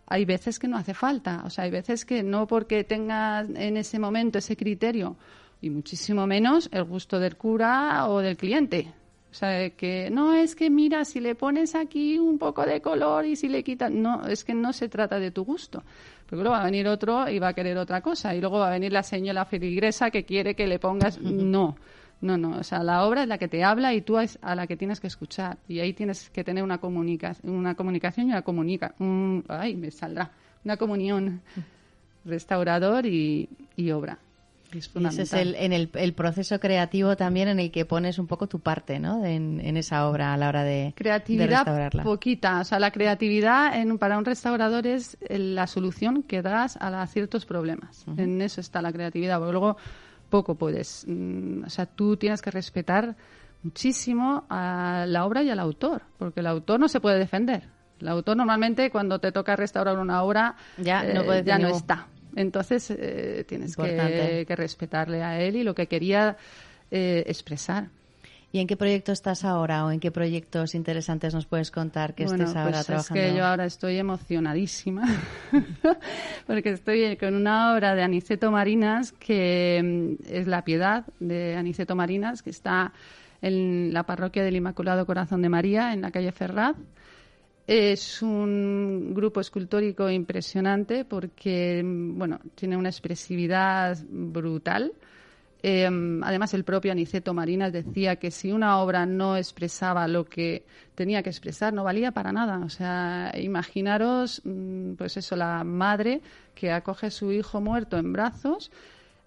[0.08, 3.78] Hay veces que no hace falta, o sea, hay veces que no porque tengas en
[3.78, 5.16] ese momento ese criterio
[5.62, 8.92] y muchísimo menos el gusto del cura o del cliente.
[9.36, 13.26] O sea, que no es que mira, si le pones aquí un poco de color
[13.26, 15.84] y si le quitas, no, es que no se trata de tu gusto.
[16.26, 18.34] Porque luego va a venir otro y va a querer otra cosa.
[18.34, 21.20] Y luego va a venir la señora filigresa que quiere que le pongas.
[21.20, 21.76] No.
[22.22, 24.56] No, no, o sea, la obra es la que te habla y tú es a
[24.56, 25.58] la que tienes que escuchar.
[25.68, 28.96] Y ahí tienes que tener una, comunica una comunicación y una comunica...
[29.50, 30.32] ay, me saldrá.
[30.64, 31.42] Una comunión
[32.24, 33.50] restaurador y,
[33.92, 34.18] obra.
[34.78, 38.20] Es y ese es el, en el, el, proceso creativo también en el que pones
[38.20, 39.26] un poco tu parte, ¿no?
[39.26, 42.60] En, esa obra a la hora de, creatividad poquita.
[42.60, 47.46] O sea, la creatividad en, para un restaurador es la solución que das a, ciertos
[47.46, 48.06] problemas.
[48.18, 49.38] En eso está la creatividad.
[49.40, 49.78] Porque luego
[50.30, 51.06] poco puedes.
[51.08, 53.16] Mm, o sea, tú tienes que respetar
[53.64, 57.64] muchísimo a la obra y al autor, porque el autor no se puede defender.
[58.00, 62.08] El autor normalmente cuando te toca restaurar una obra ya no, eh, ya no está.
[62.36, 66.38] Entonces eh, tienes que, respetarle a él y lo que quería
[66.92, 67.90] eh, expresar.
[68.52, 72.24] ¿Y en qué proyecto estás ahora o en qué proyectos interesantes nos puedes contar que
[72.24, 73.22] estés ahora pues trabajando?
[73.22, 75.04] Es que yo ahora estoy emocionadísima
[76.48, 81.98] porque estoy con una obra de Aniceto Marinas que mm, es La Piedad de Aniceto
[81.98, 82.94] Marinas que está
[83.42, 86.78] en la parroquia del Inmaculado Corazón de María en la calle Ferraz.
[87.68, 94.94] Es un grupo escultórico impresionante porque, bueno, tiene una expresividad brutal
[95.68, 100.64] Em, además, el propio Aniceto Marinas decía que si una obra no expresaba lo que
[100.94, 102.60] tenía que expresar, no valía para nada.
[102.64, 106.22] O sea, imaginaros, mm, pues eso, la madre
[106.54, 108.70] que acoge a su hijo muerto en brazos.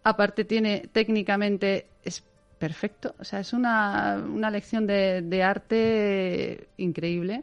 [0.04, 2.22] Aparte, tiene técnicamente es
[2.56, 3.16] perfecto.
[3.18, 7.42] O sea, es una, una lección de, arte increíble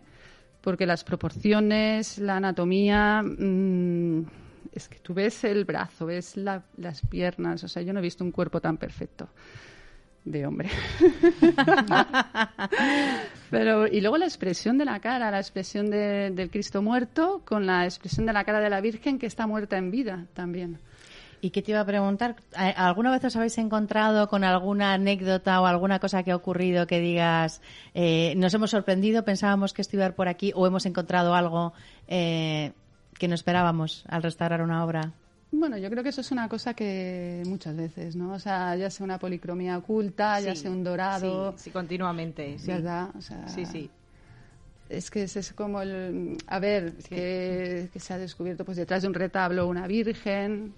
[0.65, 3.21] porque las proporciones, la anatomía.
[3.21, 4.25] Mm,
[4.73, 8.25] es que tú ves el brazo, ves las piernas, o sea, yo no he visto
[8.25, 9.29] un cuerpo tan perfecto
[10.25, 10.69] de hombre.
[13.51, 17.85] Pero, y luego la expresión de la cara, la expresión del Cristo muerto con la
[17.85, 20.79] expresión de la cara de la Virgen que está muerta en vida también.
[21.41, 22.35] ¿Y qué te iba a preguntar?
[22.55, 26.99] ¿Alguna vez os habéis encontrado con alguna anécdota o alguna cosa que ha ocurrido que
[26.99, 27.61] digas,
[27.93, 31.73] eh, nos hemos sorprendido, pensábamos que esto iba por aquí o hemos encontrado algo
[32.07, 32.73] eh,
[33.17, 35.13] que no esperábamos al restaurar una obra?
[35.51, 38.33] Bueno, yo creo que eso es una cosa que muchas veces, ¿no?
[38.33, 41.53] O sea, ya sea una policromía oculta, ya sea un dorado.
[41.57, 42.59] Sí, continuamente.
[42.59, 42.67] Sí.
[42.67, 43.09] ¿Verdad?
[43.17, 43.89] O sea, sí, sí.
[44.89, 46.37] Es que es, como el.
[46.47, 50.73] A ver, que, se ha descubierto pues detrás de un retablo una virgen.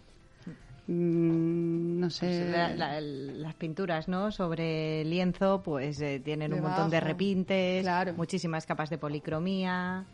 [0.87, 2.49] Mm, no sé.
[2.49, 3.03] Pues
[3.37, 4.31] las pinturas, ¿no?
[4.31, 10.05] Sobre lienzo, pues eh, tienen un montón de repintes, muchísimas capas de policromía.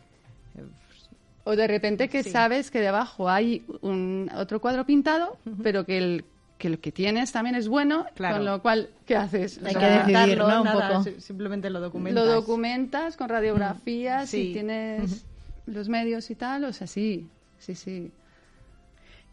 [1.44, 6.24] O de repente que sabes que debajo hay un, otro cuadro pintado, pero que el
[6.58, 9.60] que lo que tienes también es bueno, con lo cual, ¿qué haces?
[9.64, 10.62] Hay que decidirlo, ¿no?
[10.62, 11.20] Un poco.
[11.20, 12.24] Simplemente lo documentas.
[12.24, 15.26] Lo documentas con radiografías, y tienes
[15.66, 18.12] los medios y tal, o sea, sí, sí, sí.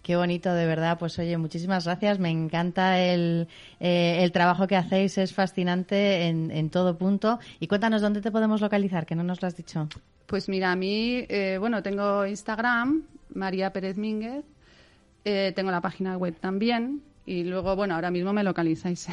[0.01, 0.97] Qué bonito, de verdad.
[0.97, 2.19] Pues oye, muchísimas gracias.
[2.19, 3.47] Me encanta el,
[3.79, 7.39] eh, el trabajo que hacéis, es fascinante en, en, todo punto.
[7.59, 9.87] Y cuéntanos dónde te podemos localizar, que no nos lo has dicho.
[10.25, 14.45] Pues mira, a mí, eh, bueno, tengo Instagram, María Pérez Mínguez,
[15.25, 19.07] eh, tengo la página web también, y luego, bueno, ahora mismo me localizáis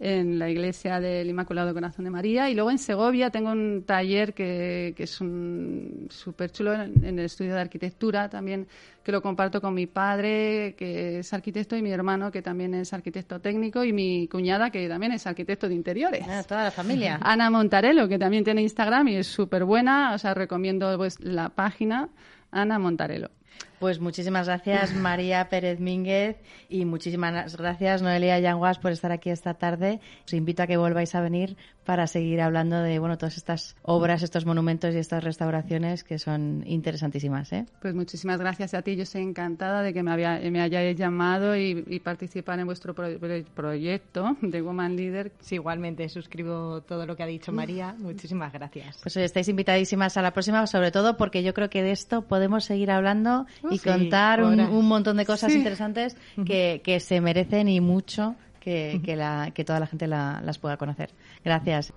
[0.00, 2.48] en, la iglesia del Inmaculado Corazón de María.
[2.48, 7.54] Y luego en Segovia tengo un taller que, que es súper chulo en, el estudio
[7.54, 8.66] de arquitectura también,
[9.04, 12.92] que lo comparto con mi padre, que es arquitecto, y mi hermano, que también es
[12.94, 16.24] arquitecto técnico, y mi cuñada, que también es arquitecto de interiores.
[16.26, 17.18] Ah, toda la familia.
[17.20, 20.14] Ana Montarello, que también tiene Instagram y es súper buena.
[20.14, 22.08] O sea, recomiendo pues, la página
[22.50, 23.30] Ana Montarello.
[23.78, 26.36] Pues muchísimas gracias María Pérez Mínguez
[26.68, 30.00] y muchísimas gracias Noelia Yanguas por estar aquí esta tarde.
[30.24, 34.22] Os invito a que volváis a venir para seguir hablando de bueno todas estas obras,
[34.22, 37.52] estos monumentos y estas restauraciones que son interesantísimas.
[37.52, 37.64] ¿eh?
[37.80, 38.96] Pues muchísimas gracias a ti.
[38.96, 44.36] Yo estoy encantada de que me, había, me hayáis llamado y, participar en vuestro proyecto
[44.42, 45.32] de Woman Leader.
[45.40, 47.94] Sí, igualmente suscribo todo lo que ha dicho María.
[47.98, 48.98] Muchísimas gracias.
[49.02, 52.64] Pues estáis invitadísimas a la próxima, sobre todo porque yo creo que de esto podemos
[52.64, 58.36] seguir hablando y contar un, montón de cosas interesantes que, que se merecen y mucho
[58.60, 61.10] que, que, la, que toda la gente las pueda conocer.
[61.44, 61.92] Gracias.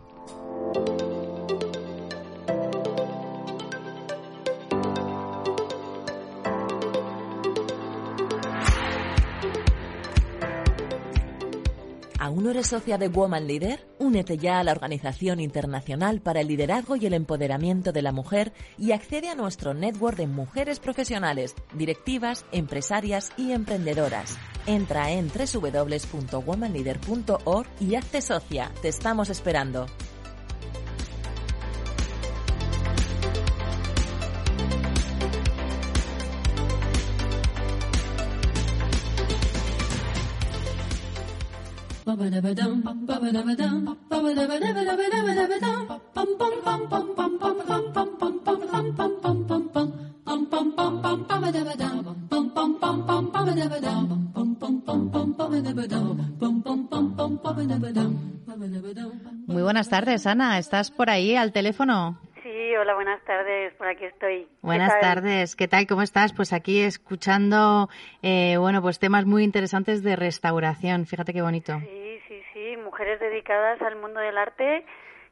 [12.29, 13.87] ¿Aún no eres socia de Woman Leader?
[13.97, 18.53] Únete ya a la Organización Internacional para el Liderazgo y el Empoderamiento de la Mujer
[18.77, 24.37] y accede a nuestro network de mujeres profesionales, directivas, empresarias y emprendedoras.
[24.67, 28.71] Entra en www.womanleader.org y hazte socia.
[28.83, 29.87] Te estamos esperando.
[59.47, 60.57] Muy buenas tardes, Ana.
[60.57, 62.19] ¿Estás por ahí al teléfono?
[62.43, 63.73] Sí, hola, buenas tardes.
[63.75, 64.47] Por aquí estoy.
[64.61, 65.55] Buenas tardes.
[65.55, 65.87] ¿Qué tal?
[65.87, 66.33] ¿Cómo estás?
[66.33, 67.89] Pues aquí escuchando,
[68.21, 71.05] eh, bueno, pues temas muy interesantes de restauración.
[71.05, 71.79] Fíjate qué bonito.
[71.79, 72.08] Sí.
[72.89, 74.83] Mujeres dedicadas al mundo del arte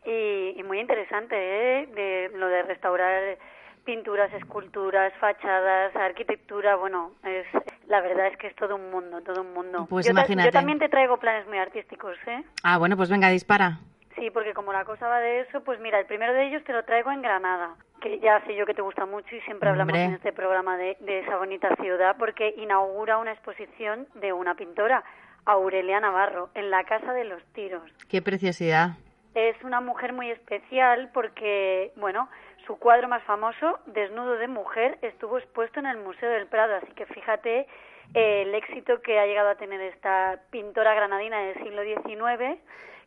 [0.05, 1.88] y, muy interesante, ¿eh?
[1.88, 3.36] De lo de restaurar
[3.84, 7.47] pinturas, esculturas, fachadas, arquitectura, bueno, es
[7.88, 9.88] la verdad es que es todo un mundo, todo un mundo.
[9.89, 10.49] Pues yo, imagínate.
[10.49, 12.43] yo también te traigo planes muy artísticos, ¿eh?
[12.64, 13.80] Ah, bueno, pues venga, dispara.
[14.16, 16.74] Sí, porque como la cosa va de eso, pues mira, el primero de ellos te
[16.74, 19.93] lo traigo en Granada, que ya sé yo que te gusta mucho y siempre hablamos
[19.93, 20.03] Hombre.
[20.05, 25.03] en este programa de, de esa bonita ciudad, porque inaugura una exposición de una pintora,
[25.48, 27.89] Aurelia Navarro, en la Casa de los Tiros.
[28.10, 28.91] Qué preciosidad.
[29.34, 32.30] Es una mujer muy especial porque, bueno,
[32.66, 36.91] su cuadro más famoso, Desnudo de Mujer, estuvo expuesto en el Museo del Prado, así
[36.93, 37.68] que fíjate
[38.14, 42.60] eh, el éxito que ha llegado a tener esta pintora granadina del siglo XIX,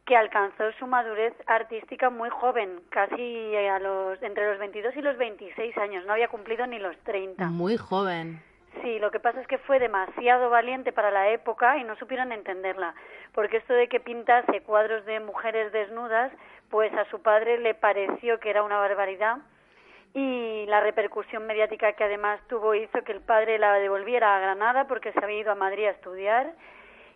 [0.07, 5.19] que alcanzó su madurez artística muy joven, casi a los, entre los 22 y los
[5.19, 7.45] 26 años, no había cumplido ni los 30.
[7.51, 8.41] Muy joven.
[8.83, 12.33] Sí, lo que pasa es que fue demasiado valiente para la época y no supieron
[12.33, 12.95] entenderla,
[13.35, 16.33] porque esto de que pintase cuadros de mujeres desnudas,
[16.71, 19.39] pues a su padre le pareció que era una barbaridad
[20.15, 24.87] y la repercusión mediática que además tuvo hizo que el padre la devolviera a Granada
[24.87, 26.53] porque se había ido a Madrid a estudiar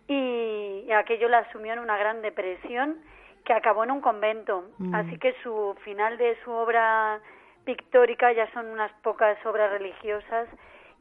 [0.07, 2.97] y aquello la asumió en una gran depresión
[3.43, 4.65] que acabó en un convento.
[4.77, 4.95] Mm.
[4.95, 7.19] Así que su final de su obra
[7.63, 10.47] pictórica ya son unas pocas obras religiosas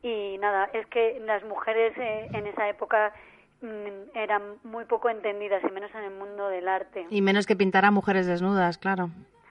[0.05, 3.15] y nada, es que las mujeres eh, en esa época
[3.63, 7.07] mm, eran muy poco entendidas y menos en el mundo del arte.
[7.09, 9.09] Y menos que pintar a mujeres desnudas, claro.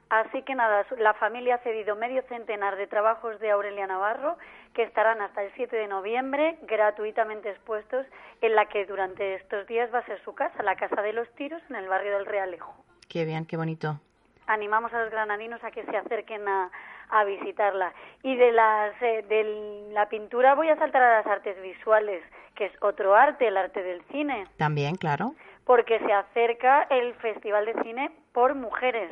[0.10, 4.38] Así que nada, la familia ha cedido medio centenar de trabajos de Aurelia Navarro
[4.76, 8.06] que estarán hasta el 7 de noviembre gratuitamente expuestos
[8.42, 11.28] en la que durante estos días va a ser su casa, la Casa de los
[11.34, 12.76] Tiros en el barrio del Realejo.
[13.10, 14.00] Qué bien, qué bonito.
[14.46, 16.70] Animamos a los granadinos a que se acerquen a,
[17.14, 17.94] a visitarla.
[18.24, 22.24] Y de, las, eh, de la pintura voy a saltar a las artes visuales,
[22.56, 25.34] que es otro arte, el arte del cine, También, claro.
[25.66, 29.12] porque se acerca el Festival de Cine por Mujeres.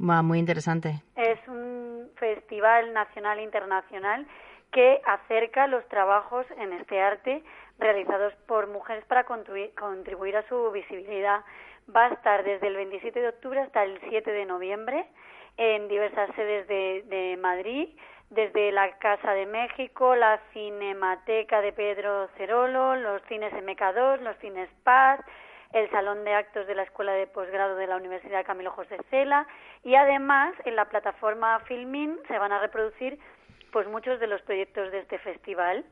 [0.00, 1.02] Va, muy interesante.
[1.16, 4.26] Es un festival nacional e internacional
[4.72, 7.42] que acerca los trabajos en este arte
[7.78, 11.40] realizados por mujeres para contribui- contribuir a su visibilidad.
[11.94, 15.06] Va a estar desde el 27 de octubre hasta el 7 de noviembre
[15.56, 17.88] en diversas sedes de, de Madrid,
[18.30, 24.68] desde la Casa de México, la Cinemateca de Pedro Cerolo, los cines MK2, los cines
[24.84, 25.20] Paz,
[25.72, 29.46] el Salón de Actos de la Escuela de Posgrado de la Universidad Camilo José Cela
[29.84, 33.18] y además en la plataforma Filmin se van a reproducir
[33.72, 35.84] pues muchos de los proyectos de este festival.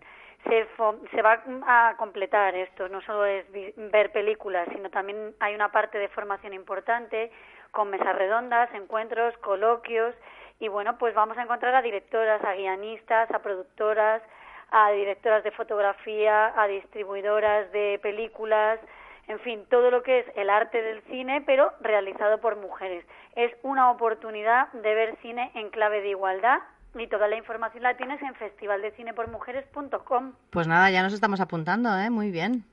[0.44, 0.66] Se,
[1.10, 3.44] se va a completar esto, no solo es
[3.76, 7.32] ver películas, sino también hay una parte de formación importante
[7.70, 10.14] con mesas redondas, encuentros, coloquios
[10.60, 14.22] y bueno, pues vamos a encontrar a directoras, a guionistas, a productoras,
[14.70, 18.80] a directoras de fotografía, a distribuidoras de películas,
[19.28, 23.04] en fin, todo lo que es el arte del cine, pero realizado por mujeres.
[23.36, 26.60] Es una oportunidad de ver cine en clave de igualdad
[26.94, 30.32] y toda la información la tienes en festivaldeCinepormujeres.com.
[30.50, 32.10] Pues nada, ya nos estamos apuntando, ¿eh?
[32.10, 32.64] Muy bien.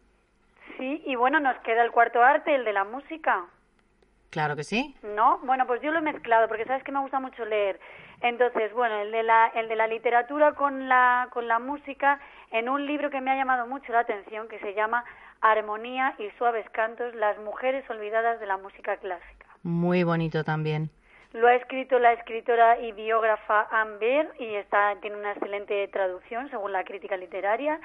[0.78, 3.46] Sí, y bueno, nos queda el cuarto arte, el de la música.
[4.36, 4.94] Claro que sí.
[5.02, 5.40] ¿No?
[5.44, 7.80] Bueno, pues yo lo he mezclado porque sabes que me gusta mucho leer.
[8.20, 12.20] Entonces, bueno, el de la, el de la literatura con la, con la música
[12.52, 15.06] en un libro que me ha llamado mucho la atención que se llama
[15.40, 19.48] Armonía y suaves cantos, las mujeres olvidadas de la música clásica.
[19.64, 20.90] Muy bonito también.
[21.32, 26.50] Lo ha escrito la escritora y biógrafa Anne Beer y está, tiene una excelente traducción
[26.50, 27.80] según la crítica literaria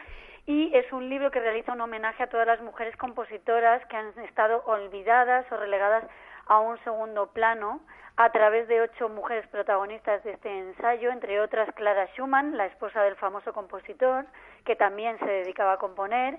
[0.46, 4.18] y es un libro que realiza un homenaje a todas las mujeres compositoras que han
[4.24, 6.02] estado olvidadas o relegadas
[6.50, 7.80] a un segundo plano
[8.16, 13.02] a través de ocho mujeres protagonistas de este ensayo, entre otras Clara Schumann, la esposa
[13.04, 14.26] del famoso compositor,
[14.64, 16.38] que también se dedicaba a componer,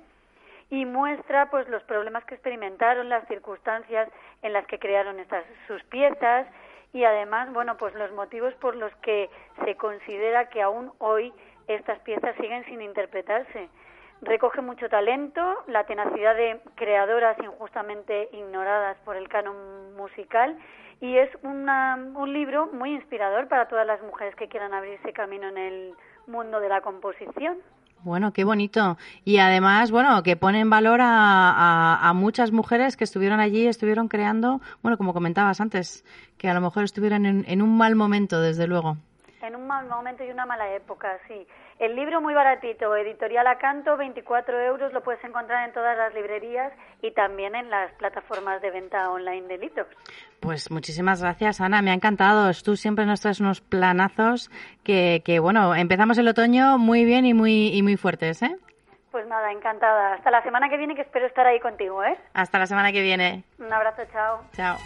[0.69, 4.09] y muestra pues los problemas que experimentaron, las circunstancias
[4.41, 6.45] en las que crearon estas sus piezas
[6.91, 9.29] y además, bueno, pues los motivos por los que
[9.63, 11.33] se considera que aún hoy
[11.67, 13.69] estas piezas siguen sin interpretarse.
[14.21, 20.57] Recoge mucho talento, la tenacidad de creadoras injustamente ignoradas por el canon musical
[20.99, 25.47] y es una- un libro muy inspirador para todas las mujeres que quieran abrirse camino
[25.47, 25.93] en el
[26.27, 27.57] mundo de la composición.
[28.03, 28.97] Bueno, qué bonito.
[29.25, 34.59] Y además, bueno, que pone en valor a, muchas mujeres que estuvieron allí, estuvieron creando,
[34.83, 36.03] bueno, como comentabas antes,
[36.37, 38.97] que a lo mejor estuvieran en un mal momento, desde luego.
[39.41, 41.47] En un mal momento y una mala época, sí.
[41.81, 46.71] El libro muy baratito, editorial Acanto, 24 euros, lo puedes encontrar en todas las librerías
[47.01, 49.87] y también en las plataformas de venta online de libros.
[50.39, 52.51] Pues muchísimas gracias, Ana, me ha encantado.
[52.63, 54.51] Tú siempre nos traes unos planazos
[54.83, 58.55] que, que bueno, empezamos el otoño muy bien y muy, y muy fuertes, ¿eh?
[59.09, 60.13] Pues nada, encantada.
[60.13, 62.15] Hasta la semana que viene, que espero estar ahí contigo, ¿eh?
[62.35, 63.43] Hasta la semana que viene.
[63.57, 64.43] Un abrazo, chao.
[64.55, 64.77] Chao.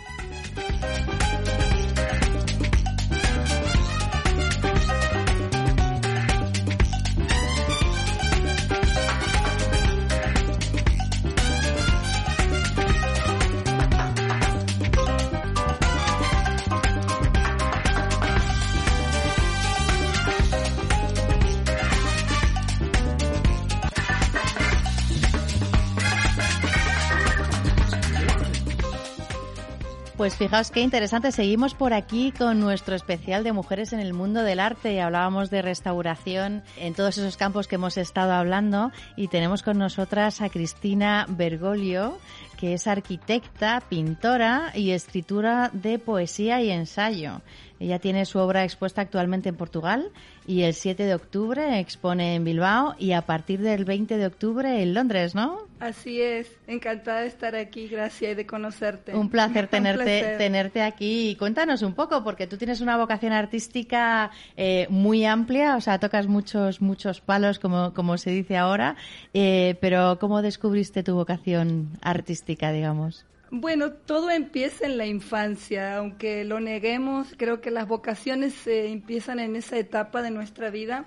[30.26, 31.32] Pues fijaos qué interesante.
[31.32, 35.00] Seguimos por aquí con nuestro especial de mujeres en el mundo del arte.
[35.00, 40.42] Hablábamos de restauración en todos esos campos que hemos estado hablando y tenemos con nosotras
[40.42, 42.18] a Cristina Bergoglio,
[42.58, 47.42] que es arquitecta, pintora y escritura de poesía y ensayo.
[47.80, 50.12] Ella tiene su obra expuesta actualmente en Portugal
[50.48, 54.82] y el 7 de octubre expone en Bilbao y a partir del 20 de octubre
[54.82, 55.60] en Londres, ¿no?
[55.80, 59.14] Así es, encantada de estar aquí, gracias y de conocerte.
[59.14, 61.30] Un placer tenerte, tenerte aquí.
[61.30, 66.00] Y cuéntanos un poco, porque tú tienes una vocación artística eh, muy amplia, o sea,
[66.00, 68.96] tocas muchos, muchos palos, como, como se dice ahora,
[69.34, 73.26] eh, pero ¿cómo descubriste tu vocación artística, digamos?
[73.58, 79.40] Bueno, todo empieza en la infancia, aunque lo neguemos, creo que las vocaciones se empiezan
[79.40, 81.06] en esa etapa de nuestra vida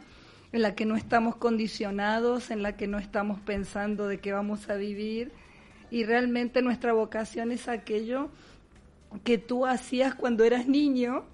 [0.52, 4.70] en la que no estamos condicionados, en la que no estamos pensando de qué vamos
[4.70, 5.30] a vivir
[5.90, 8.30] y realmente nuestra vocación es aquello
[9.24, 11.26] que tú hacías cuando eras niño,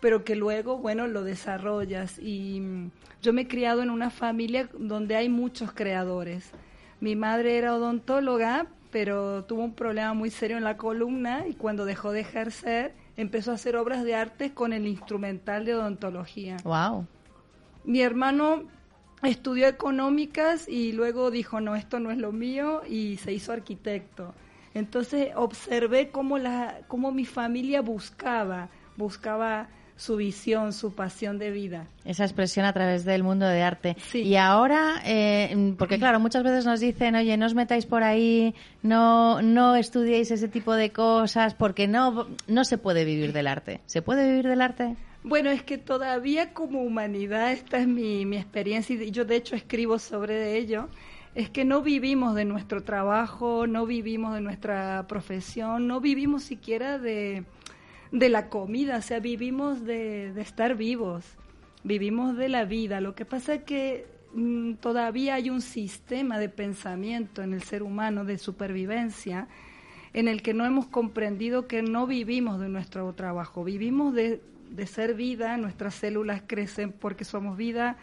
[0.00, 2.18] pero que luego, bueno, lo desarrollas.
[2.18, 2.90] Y mm,
[3.20, 6.52] yo me he criado en una familia donde hay muchos creadores.
[7.00, 11.84] Mi madre era odontóloga, pero tuvo un problema muy serio en la columna y cuando
[11.84, 16.58] dejó de ejercer empezó a hacer obras de arte con el instrumental de odontología.
[16.62, 17.04] Wow.
[17.82, 18.62] Mi hermano
[19.24, 24.32] estudió económicas y luego dijo, "No, esto no es lo mío" y se hizo arquitecto.
[24.74, 31.86] Entonces observé cómo la cómo mi familia buscaba, buscaba su visión, su pasión de vida.
[32.04, 33.96] Esa expresión a través del mundo de arte.
[34.12, 38.54] Y ahora, eh, porque claro, muchas veces nos dicen, oye, no os metáis por ahí,
[38.82, 43.80] no, no estudiéis ese tipo de cosas, porque no, no se puede vivir del arte.
[43.86, 44.96] ¿Se puede vivir del arte?
[45.22, 49.56] Bueno, es que todavía como humanidad, esta es mi, mi experiencia y yo de hecho
[49.56, 50.88] escribo sobre ello,
[51.34, 56.98] es que no vivimos de nuestro trabajo, no vivimos de nuestra profesión, no vivimos siquiera
[56.98, 57.44] de,
[58.14, 61.24] de la comida, o sea, vivimos de, estar vivos,
[61.82, 63.00] vivimos de la vida.
[63.00, 67.82] Lo que pasa es que mm, todavía hay un sistema de pensamiento en el ser
[67.82, 69.48] humano, de supervivencia,
[70.12, 74.40] en el que no hemos comprendido que no vivimos de nuestro trabajo, vivimos de,
[74.86, 77.96] ser vida, nuestras células crecen porque somos vida,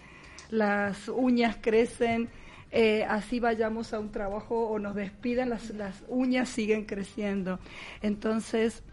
[0.49, 2.27] las uñas crecen,
[2.71, 7.59] eh, así vayamos a un trabajo o nos despidan, las, las uñas siguen creciendo.
[8.01, 8.83] Entonces,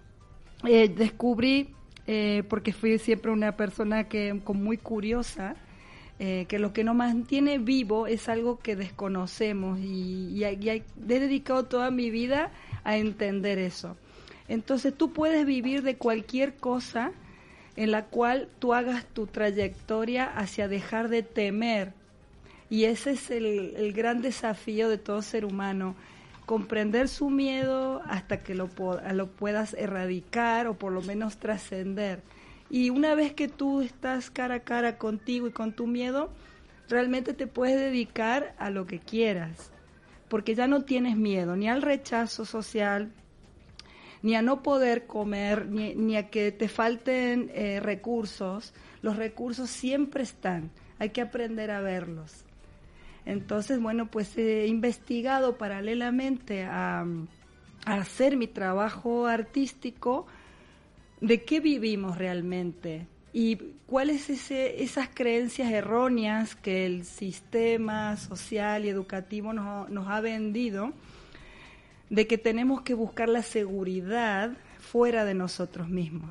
[0.64, 1.68] eh, descubrí,
[2.06, 5.54] eh, porque fui siempre una persona que muy curiosa,
[6.18, 11.92] eh, que lo que nos mantiene vivo es algo que desconocemos y, he dedicado toda
[11.92, 12.50] mi vida
[12.82, 13.96] a entender eso.
[14.48, 17.12] Entonces tú puedes vivir de cualquier cosa
[17.76, 21.92] en la cual tú hagas tu trayectoria hacia dejar de temer.
[22.68, 25.94] Y ese es el gran desafío de todo ser humano,
[26.48, 28.70] comprender su miedo hasta que lo,
[29.12, 32.22] lo puedas erradicar o por lo menos trascender.
[32.70, 36.30] Y una vez que tú estás cara a cara contigo y con tu miedo,
[36.88, 39.70] realmente te puedes dedicar a lo que quieras,
[40.30, 43.12] porque ya no tienes miedo ni al rechazo social,
[44.22, 48.72] ni a no poder comer, ni, a que te falten eh, recursos.
[49.02, 52.46] Los recursos siempre están, hay que aprender a verlos.
[53.24, 57.06] Entonces, bueno, pues he investigado paralelamente a,
[57.84, 60.26] hacer mi trabajo artístico
[61.20, 63.56] de qué vivimos realmente y
[63.86, 70.92] cuáles ese, esas creencias erróneas que el sistema social y educativo nos, nos ha vendido
[72.10, 76.30] de que tenemos que buscar la seguridad fuera de nosotros mismos.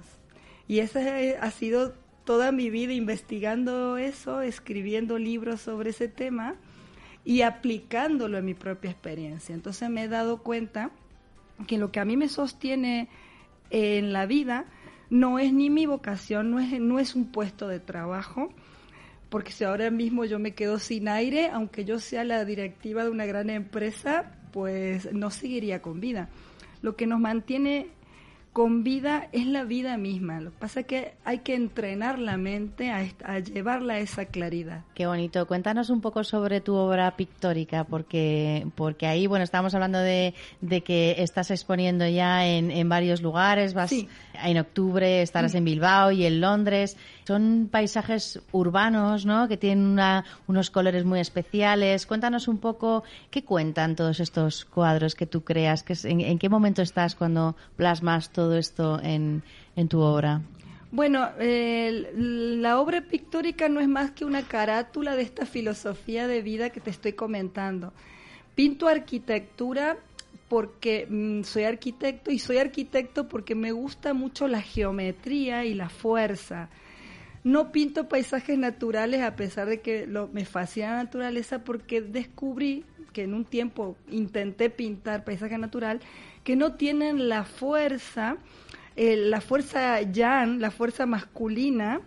[0.68, 1.00] Y esa
[1.42, 1.94] ha sido
[2.26, 6.56] toda mi vida investigando eso, escribiendo libros sobre ese tema
[7.28, 9.54] y aplicándolo en mi propia experiencia.
[9.54, 10.92] Entonces me he dado cuenta
[11.68, 13.10] que lo que a mí me sostiene
[13.70, 14.64] en la vida
[15.10, 18.48] no es ni mi vocación, no es, no es un puesto de trabajo,
[19.28, 23.10] porque si ahora mismo yo me quedo sin aire, aunque yo sea la directiva de
[23.10, 26.30] una gran empresa, pues no seguiría con vida.
[26.82, 27.90] Lo que nos mantiene
[28.58, 30.42] con vida es la vida misma.
[30.42, 34.84] Lo que pasa es que hay que entrenar la mente a, llevarla a esa claridad.
[34.96, 35.46] Qué bonito.
[35.46, 40.82] Cuéntanos un poco sobre tu obra pictórica, porque, porque ahí, bueno, estábamos hablando de, de
[40.82, 43.76] que estás exponiendo ya en, en varios lugares.
[43.76, 46.98] Vas, En octubre estarás en Bilbao y en Londres.
[47.28, 49.50] Son paisajes urbanos, ¿no?
[49.50, 52.06] Que tienen una, unos colores muy especiales.
[52.06, 56.48] Cuéntanos un poco qué cuentan todos estos cuadros que tú creas, que en, en qué
[56.48, 59.44] momento estás cuando plasmas todo esto en,
[59.76, 60.42] en tu obra?
[60.90, 66.70] Bueno, la obra pictórica no es más que una carátula de esta filosofía de vida
[66.70, 67.92] que te estoy comentando.
[68.56, 69.98] Pinto arquitectura
[70.48, 75.90] porque mm, soy arquitecto y soy arquitecto porque me gusta mucho la geometría y la
[75.90, 76.70] fuerza.
[77.48, 82.84] No pinto paisajes naturales a pesar de que lo, me fascina la naturaleza porque descubrí
[83.14, 86.02] que en un tiempo intenté pintar paisaje natural
[86.44, 88.36] que no tienen la fuerza,
[88.98, 92.02] eh, la fuerza yang, la fuerza masculina,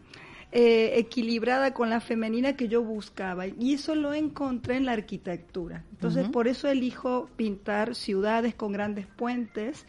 [0.53, 3.47] eh, equilibrada con la femenina que yo buscaba.
[3.47, 5.85] Y eso lo encontré en la arquitectura.
[5.93, 9.87] Entonces, por eso elijo pintar ciudades con grandes puentes,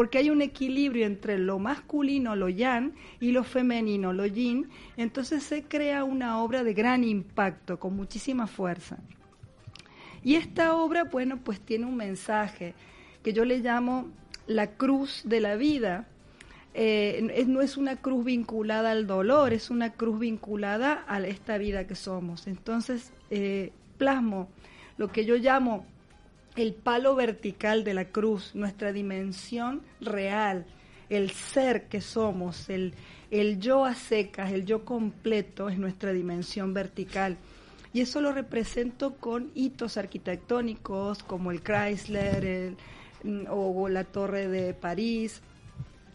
[0.00, 4.70] porque hay un equilibrio entre lo masculino, lo yang, y lo femenino, lo yin.
[4.96, 8.96] Entonces se crea una obra de gran impacto, con muchísima fuerza.
[10.24, 12.72] Y esta obra, bueno, pues tiene un mensaje
[13.22, 14.08] que yo le llamo
[14.46, 16.08] la cruz de la vida.
[16.72, 21.86] Eh, no es una cruz vinculada al dolor, es una cruz vinculada a esta vida
[21.86, 22.46] que somos.
[22.46, 24.48] Entonces, eh, plasmo
[24.96, 25.84] lo que yo llamo
[26.56, 30.66] el palo vertical de la cruz, nuestra dimensión real,
[31.08, 32.94] el ser que somos, el,
[33.30, 37.36] el yo a secas, el yo completo es nuestra dimensión vertical.
[37.92, 42.76] Y eso lo represento con hitos arquitectónicos como el Chrysler, el,
[43.22, 45.42] Mm, o la Torre de París,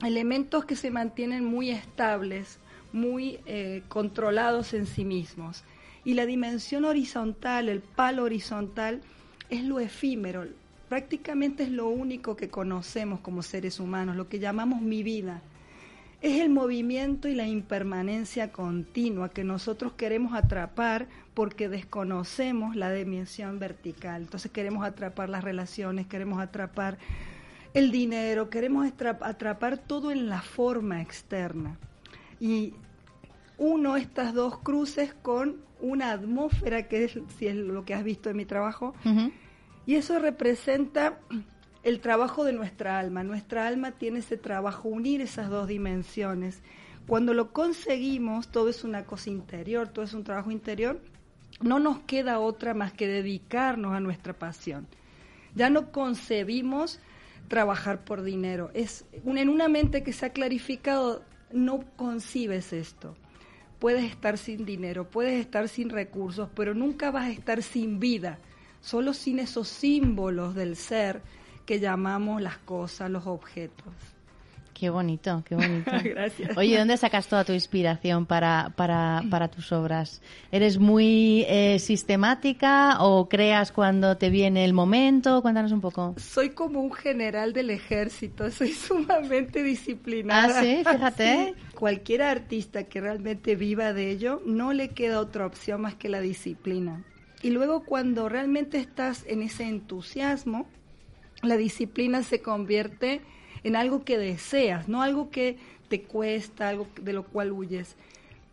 [0.04, 2.60] elementos que se mantienen muy estables,
[2.92, 5.64] muy eh, controlados en sí mismos.
[6.04, 9.02] Y la dimensión horizontal, el palo horizontal,
[9.50, 10.46] es lo efímero,
[10.90, 15.42] prácticamente es lo único que conocemos como seres humanos, lo que llamamos mi vida.
[16.22, 23.60] Es el movimiento y la impermanencia continua que nosotros queremos atrapar porque desconocemos la dimensión
[23.60, 24.24] vertical.
[24.24, 26.98] Entonces queremos atrapar las relaciones, queremos atrapar
[27.74, 31.78] el dinero, queremos atrapar todo en la forma externa.
[32.40, 32.74] Y
[33.58, 38.30] uno estas dos cruces con una atmósfera, que es, si es lo que has visto
[38.30, 38.94] en mi trabajo,
[39.86, 41.20] y eso representa
[41.84, 43.24] el trabajo de nuestra alma.
[43.24, 46.62] Nuestra alma tiene ese trabajo, unir esas dos dimensiones.
[47.08, 51.00] Cuando lo conseguimos, todo es una cosa interior, todo es un trabajo interior,
[51.62, 54.88] no nos queda otra más que dedicarnos a nuestra pasión.
[55.54, 57.00] Ya no concebimos
[57.48, 58.72] trabajar por dinero.
[58.74, 63.16] Es en una mente que se ha clarificado, no concibes esto.
[63.80, 68.40] Puedes estar sin dinero, puedes estar sin recursos, pero nunca vas a estar sin vida,
[68.82, 71.22] solo sin esos símbolos del ser
[71.66, 74.15] que llamamos las cosas, los objetos.
[74.76, 75.90] Qué bonito, qué bonito.
[76.04, 76.56] Gracias.
[76.58, 80.22] Oye, ¿dónde sacas toda tu inspiración para, para, para tus obras?
[80.52, 85.42] ¿Eres muy eh, sistemática o creas cuando te viene el momento?
[85.42, 86.14] Cuéntanos un poco.
[86.18, 90.60] Soy como un general del ejército, soy sumamente disciplinada.
[90.60, 91.56] Ah, sí, fíjate.
[91.74, 96.20] Cualquier artista que realmente viva de ello, no le queda otra opción más que la
[96.20, 97.06] disciplina.
[97.42, 100.68] Y luego cuando realmente estás en ese entusiasmo,
[101.44, 103.35] la disciplina se convierte en
[103.74, 105.58] algo que deseas, no algo que
[105.88, 107.96] te cuesta, algo de lo cual huyes.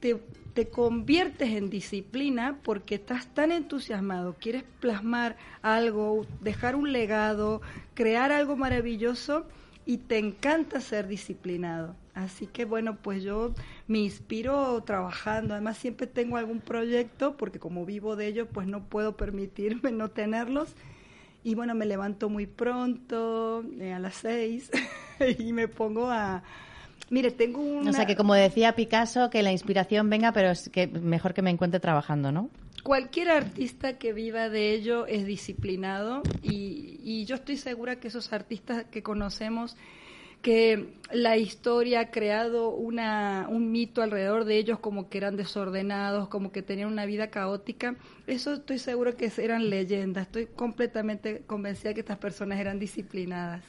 [0.00, 0.16] Te,
[0.54, 7.62] te conviertes en disciplina porque estás tan entusiasmado, quieres plasmar algo, dejar un legado,
[7.94, 9.44] crear algo maravilloso
[9.86, 11.96] y te encanta ser disciplinado.
[12.14, 13.54] Así que bueno, pues yo
[13.86, 15.54] me inspiro trabajando.
[15.54, 20.10] Además siempre tengo algún proyecto porque como vivo de ello, pues no puedo permitirme no
[20.10, 20.74] tenerlos.
[21.44, 24.70] Y bueno, me levanto muy pronto, eh, a las seis,
[25.38, 26.42] y me pongo a...
[27.10, 27.90] Mire, tengo una...
[27.90, 31.42] O sea, que como decía Picasso, que la inspiración venga, pero es que mejor que
[31.42, 32.48] me encuentre trabajando, ¿no?
[32.84, 38.32] Cualquier artista que viva de ello es disciplinado y, y yo estoy segura que esos
[38.32, 39.76] artistas que conocemos
[40.42, 46.28] que la historia ha creado una, un mito alrededor de ellos como que eran desordenados,
[46.28, 47.94] como que tenían una vida caótica.
[48.26, 50.26] Eso estoy seguro que eran leyendas.
[50.26, 53.62] Estoy completamente convencida que estas personas eran disciplinadas.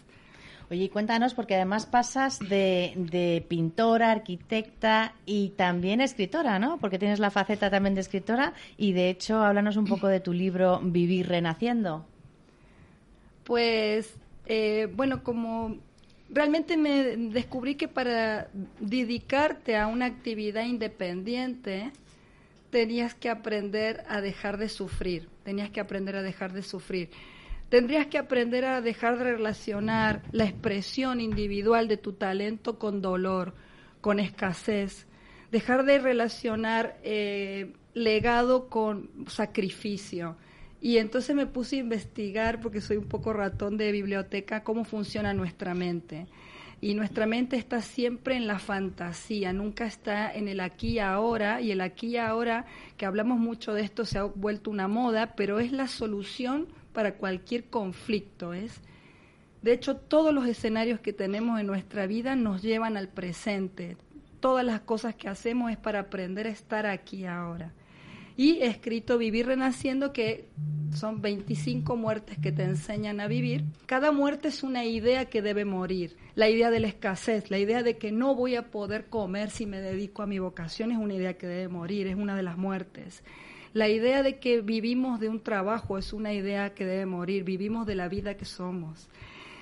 [0.71, 6.77] Oye, cuéntanos, porque además pasas de, de, pintora, arquitecta y también escritora, ¿no?
[6.79, 10.33] Porque tienes la faceta también de escritora y de hecho, háblanos un poco de tu
[10.33, 12.05] libro Vivir Renaciendo.
[13.43, 14.15] Pues,
[14.47, 15.77] eh, bueno, como
[16.33, 21.91] realmente me descubrí que para dedicarte a una actividad independiente
[22.69, 27.09] tenías que aprender a dejar de sufrir, tenías que aprender a dejar de sufrir.
[27.69, 33.55] Tendrías que aprender a dejar de relacionar la expresión individual de tu talento con dolor,
[33.99, 35.07] con escasez,
[35.51, 40.35] dejar de relacionar eh, legado con sacrificio.
[40.83, 45.33] Y entonces me puse a investigar, porque soy un poco ratón de biblioteca, cómo funciona
[45.33, 46.27] nuestra mente.
[46.81, 51.61] Y nuestra mente está siempre en la fantasía, nunca está en el aquí y ahora.
[51.61, 52.65] Y el aquí y ahora,
[52.97, 57.13] que hablamos mucho de esto, se ha vuelto una moda, pero es la solución para
[57.13, 58.53] cualquier conflicto.
[58.53, 58.81] Es,
[59.61, 63.95] de hecho, todos los escenarios que tenemos en nuestra vida nos llevan al presente.
[64.41, 67.71] Todas las cosas que hacemos es para aprender a estar aquí ahora
[68.35, 70.47] y escrito Vivir Renaciendo, que
[70.93, 73.63] son 25 muertes que te enseñan a vivir.
[73.85, 76.15] Cada muerte es una idea que debe morir.
[76.35, 79.65] La idea de la escasez, la idea de que no voy a poder comer si
[79.65, 82.57] me dedico a mi vocación es una idea que debe morir, es una de las
[82.57, 83.23] muertes.
[83.73, 87.87] La idea de que vivimos de un trabajo es una idea que debe morir, vivimos
[87.87, 89.09] de la vida que somos.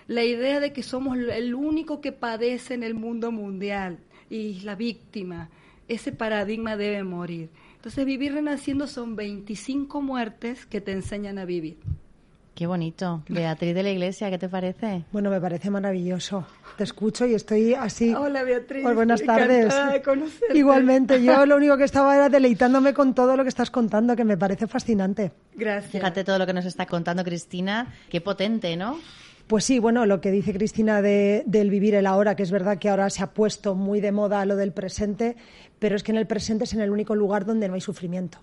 [0.08, 4.00] La idea de que somos el único que padece en el mundo mundial
[4.30, 5.50] y la víctima,
[5.94, 7.50] ese paradigma debe morir.
[7.76, 11.78] Entonces, vivir renaciendo son 25 muertes que te enseñan a vivir.
[12.54, 13.24] Qué bonito.
[13.28, 15.06] Beatriz de la Iglesia, ¿qué te parece?
[15.12, 16.46] Bueno, me parece maravilloso.
[16.78, 18.14] Te escucho y estoy así.
[18.14, 18.84] Hola, Beatriz.
[18.84, 19.74] Pues buenas tardes.
[20.54, 24.26] Igualmente, yo lo único que estaba era deleitándome con todo lo que estás contando, que
[24.26, 25.32] me parece fascinante.
[25.56, 25.92] Gracias.
[25.92, 27.94] Fíjate todo lo que nos está contando Cristina.
[28.10, 29.00] Qué potente, ¿no?
[29.52, 32.78] Pues sí, bueno, lo que dice Cristina de, del vivir el ahora, que es verdad
[32.78, 35.36] que ahora se ha puesto muy de moda lo del presente,
[35.78, 38.38] pero es que en el presente es en el único lugar donde no hay sufrimiento.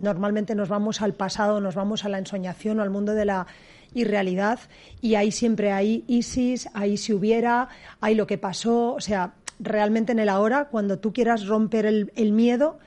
[0.00, 3.46] Normalmente nos vamos al pasado, nos vamos a la ensoñación o al mundo de la
[3.94, 4.58] irrealidad
[5.00, 7.68] y ahí siempre hay ISIS, ahí si hubiera,
[8.00, 12.12] hay lo que pasó, o sea, realmente en el ahora, cuando tú quieras romper el,
[12.16, 12.80] el miedo,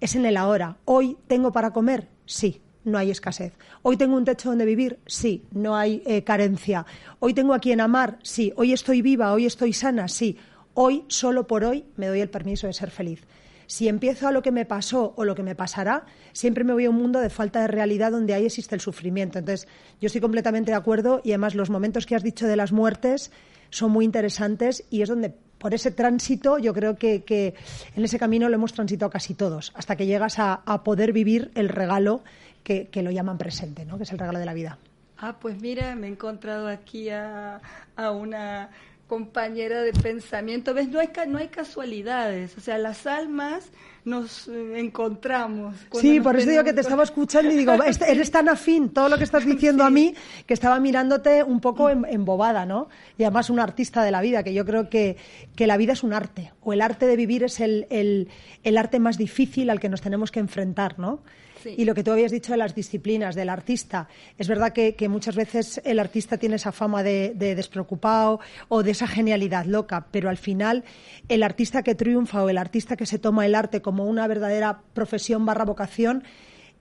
[0.00, 0.78] es en el ahora.
[0.84, 3.52] Hoy tengo para comer, sí, no hay escasez.
[3.82, 6.86] Hoy tengo un techo donde vivir, sí, no hay eh, carencia.
[7.18, 8.52] Hoy tengo a quien amar, sí.
[8.56, 10.36] Hoy estoy viva, hoy estoy sana, sí.
[10.74, 13.24] Hoy, solo por hoy, me doy el permiso de ser feliz.
[13.66, 16.84] Si empiezo a lo que me pasó o lo que me pasará, siempre me voy
[16.84, 19.38] a un mundo de falta de realidad donde ahí existe el sufrimiento.
[19.38, 19.68] Entonces,
[20.00, 23.30] yo estoy completamente de acuerdo y además los momentos que has dicho de las muertes
[23.70, 27.54] son muy interesantes y es donde por ese tránsito yo creo que,
[27.96, 31.68] en ese camino lo hemos transitado casi todos, hasta que llegas a, poder vivir el
[31.68, 32.22] regalo
[32.62, 33.96] que, que, lo llaman presente, ¿no?
[33.96, 34.78] que es el regalo de la vida.
[35.18, 37.60] Ah, pues mira, me he encontrado aquí a,
[37.96, 38.70] a una
[39.12, 40.72] compañera de pensamiento.
[40.72, 40.88] ¿Ves?
[40.88, 42.56] No hay, no hay casualidades.
[42.56, 43.70] O sea, las almas
[44.06, 45.76] nos eh, encontramos.
[45.92, 47.74] Sí, por eso digo que te estaba escuchando y digo,
[48.08, 50.14] eres tan afín todo lo que estás diciendo a mí
[50.46, 52.88] que estaba mirándote un poco embobada, ¿no?
[53.18, 55.18] Y además un artista de la vida, que yo creo que,
[55.54, 58.30] que la vida es un arte, o el arte de vivir es el, el,
[58.64, 61.20] el arte más difícil al que nos tenemos que enfrentar, ¿no?
[61.64, 64.08] Y lo que tú habías dicho de las disciplinas, del artista,
[64.38, 69.06] es verdad que, muchas veces el artista tiene esa fama de, despreocupado o de esa
[69.06, 70.84] genialidad loca, pero al final
[71.28, 74.82] el artista que triunfa o el artista que se toma el arte como una verdadera
[74.94, 76.24] profesión barra vocación,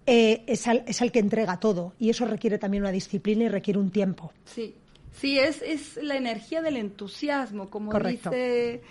[0.05, 1.93] eh, es, al, es que entrega todo.
[1.99, 4.31] Y eso requiere también una disciplina y requiere un tiempo.
[4.45, 4.75] Sí,
[5.11, 8.81] sí, es, es la energía del entusiasmo, como dice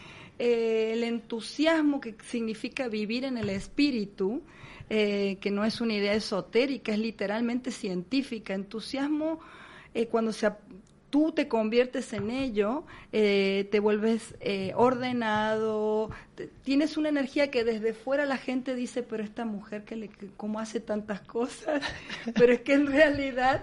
[0.43, 4.41] eh, el entusiasmo que significa vivir en el espíritu
[4.93, 8.55] eh, que no es una idea esotérica, es literalmente científica.
[8.55, 9.38] Entusiasmo,
[9.95, 10.51] eh, cuando se,
[11.11, 12.82] tú te conviertes en ello,
[13.12, 14.34] eh, te vuelves
[14.74, 16.11] ordenado,
[16.64, 20.59] tienes una energía que desde fuera la gente dice, pero esta mujer, que le, ¿cómo
[20.59, 21.82] hace tantas cosas?
[22.34, 23.62] pero es que en realidad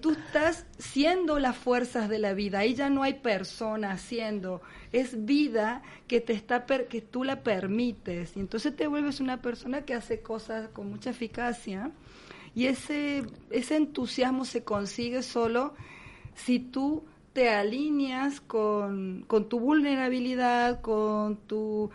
[0.00, 4.62] tú estás siendo las fuerzas de la vida, ahí ya no hay persona haciendo,
[4.92, 8.36] es vida que te está que tú la permites.
[8.36, 11.90] Y entonces te vuelves una persona que hace cosas con mucha eficacia.
[12.54, 15.74] Y ese ese entusiasmo se consigue solo
[16.34, 21.90] si tú te alineas con, con tu vulnerabilidad, con tu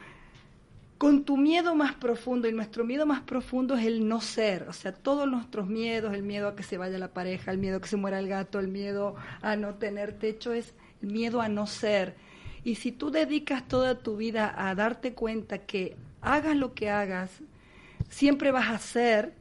[0.98, 4.74] con tu miedo más profundo, y nuestro miedo más profundo es el no ser, o
[4.74, 7.82] sea, todos nuestros miedos, el miedo a que se vaya la pareja, el miedo a
[7.82, 11.50] que se muera el gato, el miedo a no tener techo, es el miedo a
[11.50, 12.16] no ser.
[12.64, 17.32] Y si tú dedicas toda tu vida a darte cuenta que hagas lo que hagas,
[18.10, 19.34] siempre vas a ser,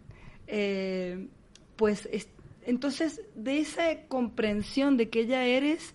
[0.46, 1.26] eh,
[1.76, 2.08] pues
[2.66, 5.94] entonces de esa comprensión de que ya eres,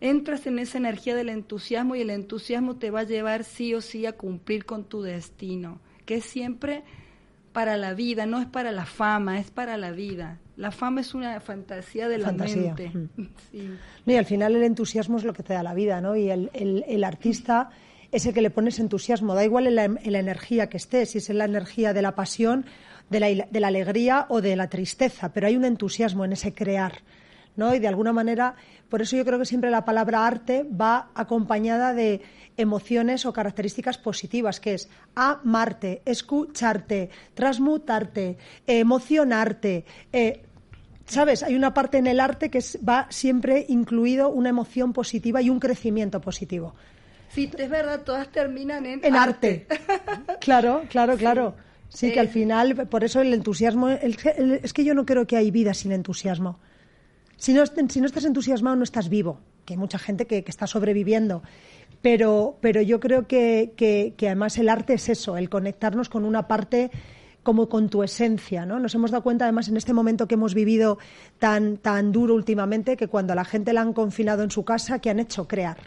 [0.00, 3.80] entras en esa energía del entusiasmo y el entusiasmo te va a llevar sí o
[3.80, 6.82] sí a cumplir con tu destino, que es siempre
[7.52, 10.38] para la vida, no es para la fama, es para la vida.
[10.56, 12.92] La fama es una fantasía de la mente.
[14.06, 16.16] y al final el entusiasmo es lo que te da la vida, ¿no?
[16.16, 17.70] Y el, el, artista
[18.12, 21.10] es el que le pones entusiasmo, da igual en la, en la, energía que estés,
[21.10, 22.66] si es en la energía de la pasión,
[23.08, 26.52] de la, de la alegría o de la tristeza, pero hay un entusiasmo en ese
[26.52, 27.02] crear.
[27.60, 27.74] ¿No?
[27.74, 28.54] Y de alguna manera,
[28.88, 32.22] por eso yo creo que siempre la palabra arte va acompañada de
[32.56, 39.84] emociones o características positivas, que es amarte, escucharte, transmutarte, emocionarte.
[40.10, 40.42] Eh,
[41.04, 41.42] ¿Sabes?
[41.42, 45.60] Hay una parte en el arte que va siempre incluido una emoción positiva y un
[45.60, 46.74] crecimiento positivo.
[47.28, 49.66] Sí, es verdad, todas terminan en, en arte.
[50.40, 51.56] claro, claro, claro.
[51.90, 55.50] Sí, que al final, por eso el entusiasmo, es que yo no creo que hay
[55.50, 56.58] vida sin entusiasmo.
[57.40, 60.66] Si no, si no estás entusiasmado, no estás vivo, que hay mucha gente que, está
[60.66, 61.42] sobreviviendo.
[62.02, 66.46] Pero, pero yo creo que, que, además el arte es eso, el conectarnos con una
[66.46, 66.90] parte
[67.42, 68.78] como con tu esencia, ¿no?
[68.78, 70.98] Nos hemos dado cuenta además en este momento que hemos vivido
[71.38, 74.98] tan, tan duro últimamente que cuando a la gente la han confinado en su casa,
[74.98, 75.48] ¿qué han hecho?
[75.48, 75.78] Crear.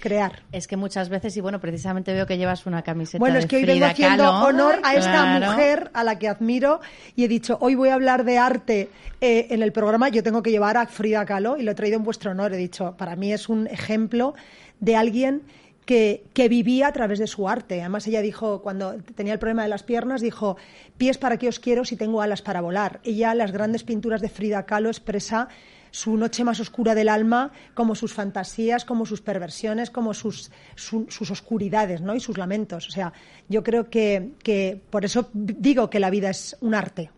[0.00, 0.42] Crear.
[0.52, 3.56] Es que muchas veces, y bueno, precisamente veo que llevas una camiseta bueno, es que
[3.56, 6.80] hoy vengo haciendo honor a esta mujer a la que admiro
[7.14, 8.88] y he dicho, hoy voy a hablar de arte
[9.20, 11.96] eh, en el programa, yo tengo que llevar a Frida Kahlo y lo he traído
[11.96, 12.54] en vuestro honor.
[12.54, 14.34] He dicho, para mí es un ejemplo
[14.80, 15.42] de alguien
[15.84, 17.80] que, que, vivía a través de su arte.
[17.80, 20.56] Además, ella dijo, cuando tenía el problema de las piernas, dijo,
[20.96, 23.00] pies para qué os quiero si tengo alas para volar.
[23.04, 25.48] Ella, las grandes pinturas de Frida Kahlo, expresa
[25.90, 31.30] su noche más oscura del alma, como sus fantasías, como sus perversiones, como sus, sus
[31.30, 32.14] oscuridades ¿no?
[32.14, 32.88] y sus lamentos.
[32.88, 33.12] O sea,
[33.48, 37.10] yo creo que, que por eso digo que la vida es un arte,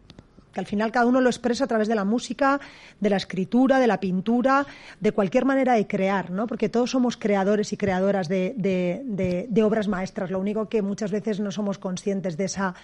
[0.52, 2.60] que al final cada uno lo expresa a través de la música,
[3.00, 4.66] de la escritura, de la pintura,
[5.00, 6.46] de cualquier manera de crear, ¿no?
[6.46, 10.30] Porque todos somos creadores y creadoras de, de, obras maestras.
[10.30, 12.74] Lo único que muchas veces no somos conscientes de esa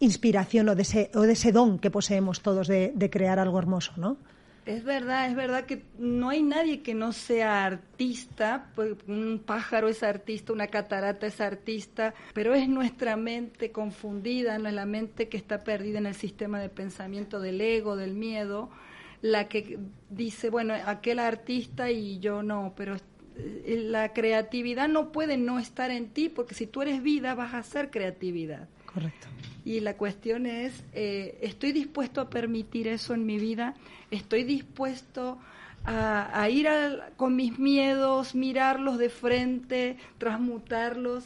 [0.00, 3.92] inspiración o de ese, o de ese don que poseemos todos de, crear algo hermoso,
[3.96, 4.16] ¿no?
[4.66, 9.88] Es verdad, es verdad que no hay nadie que no sea artista, pues un pájaro
[9.88, 15.28] es artista, una catarata es artista, pero es nuestra mente confundida, no es la mente
[15.28, 18.70] que está perdida en el sistema de pensamiento del ego, del miedo,
[19.20, 22.96] la que dice, bueno, aquel artista y yo no, pero
[23.36, 27.52] eh, la creatividad no puede no estar en ti, porque si tú eres vida vas
[27.52, 28.68] a ser creatividad.
[28.94, 29.26] Correcto.
[29.64, 33.74] Y la cuestión es, eh, ¿estoy dispuesto a permitir eso en mi vida?
[34.10, 35.38] ¿Estoy dispuesto
[35.84, 36.68] a, ir
[37.16, 41.24] con mis miedos, mirarlos de frente, transmutarlos?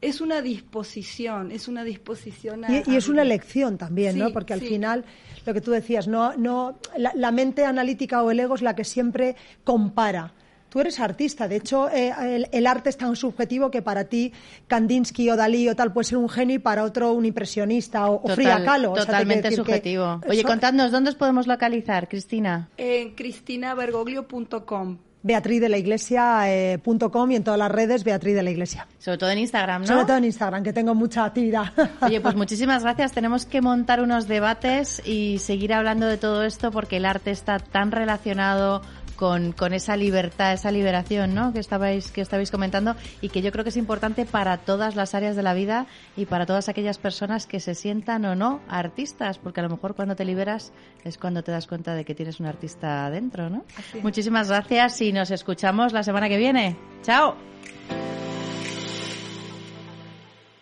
[0.00, 2.64] Es una disposición, es una disposición.
[2.64, 4.32] A, y, es una elección también, ¿no?
[4.32, 5.04] Porque al final,
[5.44, 8.84] lo que tú decías, no, no, la mente analítica o el ego es la que
[8.84, 10.34] siempre compara
[10.68, 14.32] Tú eres artista, de hecho eh, el, arte es tan subjetivo que para ti
[14.66, 18.26] Kandinsky o Dalí o tal puede ser un genio y para otro un impresionista o,
[18.28, 18.92] Frida Kahlo.
[18.92, 20.20] Totalmente subjetivo.
[20.28, 22.68] Oye, contadnos, ¿dónde os podemos localizar, Cristina?
[22.76, 28.50] En cristinabergoglio.com Beatriz de la Iglesia.com eh, y en todas las redes Beatriz de la
[28.50, 28.86] Iglesia.
[28.98, 29.88] Sobre todo en Instagram, ¿no?
[29.88, 31.72] Sobre todo en Instagram, que tengo mucha actividad.
[32.00, 33.12] Oye, pues muchísimas gracias.
[33.12, 37.58] Tenemos que montar unos debates y seguir hablando de todo esto porque el arte está
[37.58, 38.80] tan relacionado
[39.18, 41.52] con, con esa libertad, esa liberación, ¿no?
[41.52, 45.12] Que estabais, que estabais comentando y que yo creo que es importante para todas las
[45.14, 49.38] áreas de la vida y para todas aquellas personas que se sientan o no artistas,
[49.38, 50.72] porque a lo mejor cuando te liberas
[51.04, 53.64] es cuando te das cuenta de que tienes un artista dentro, ¿no?
[54.02, 56.76] Muchísimas gracias y nos escuchamos la semana que viene.
[57.02, 57.34] Chao.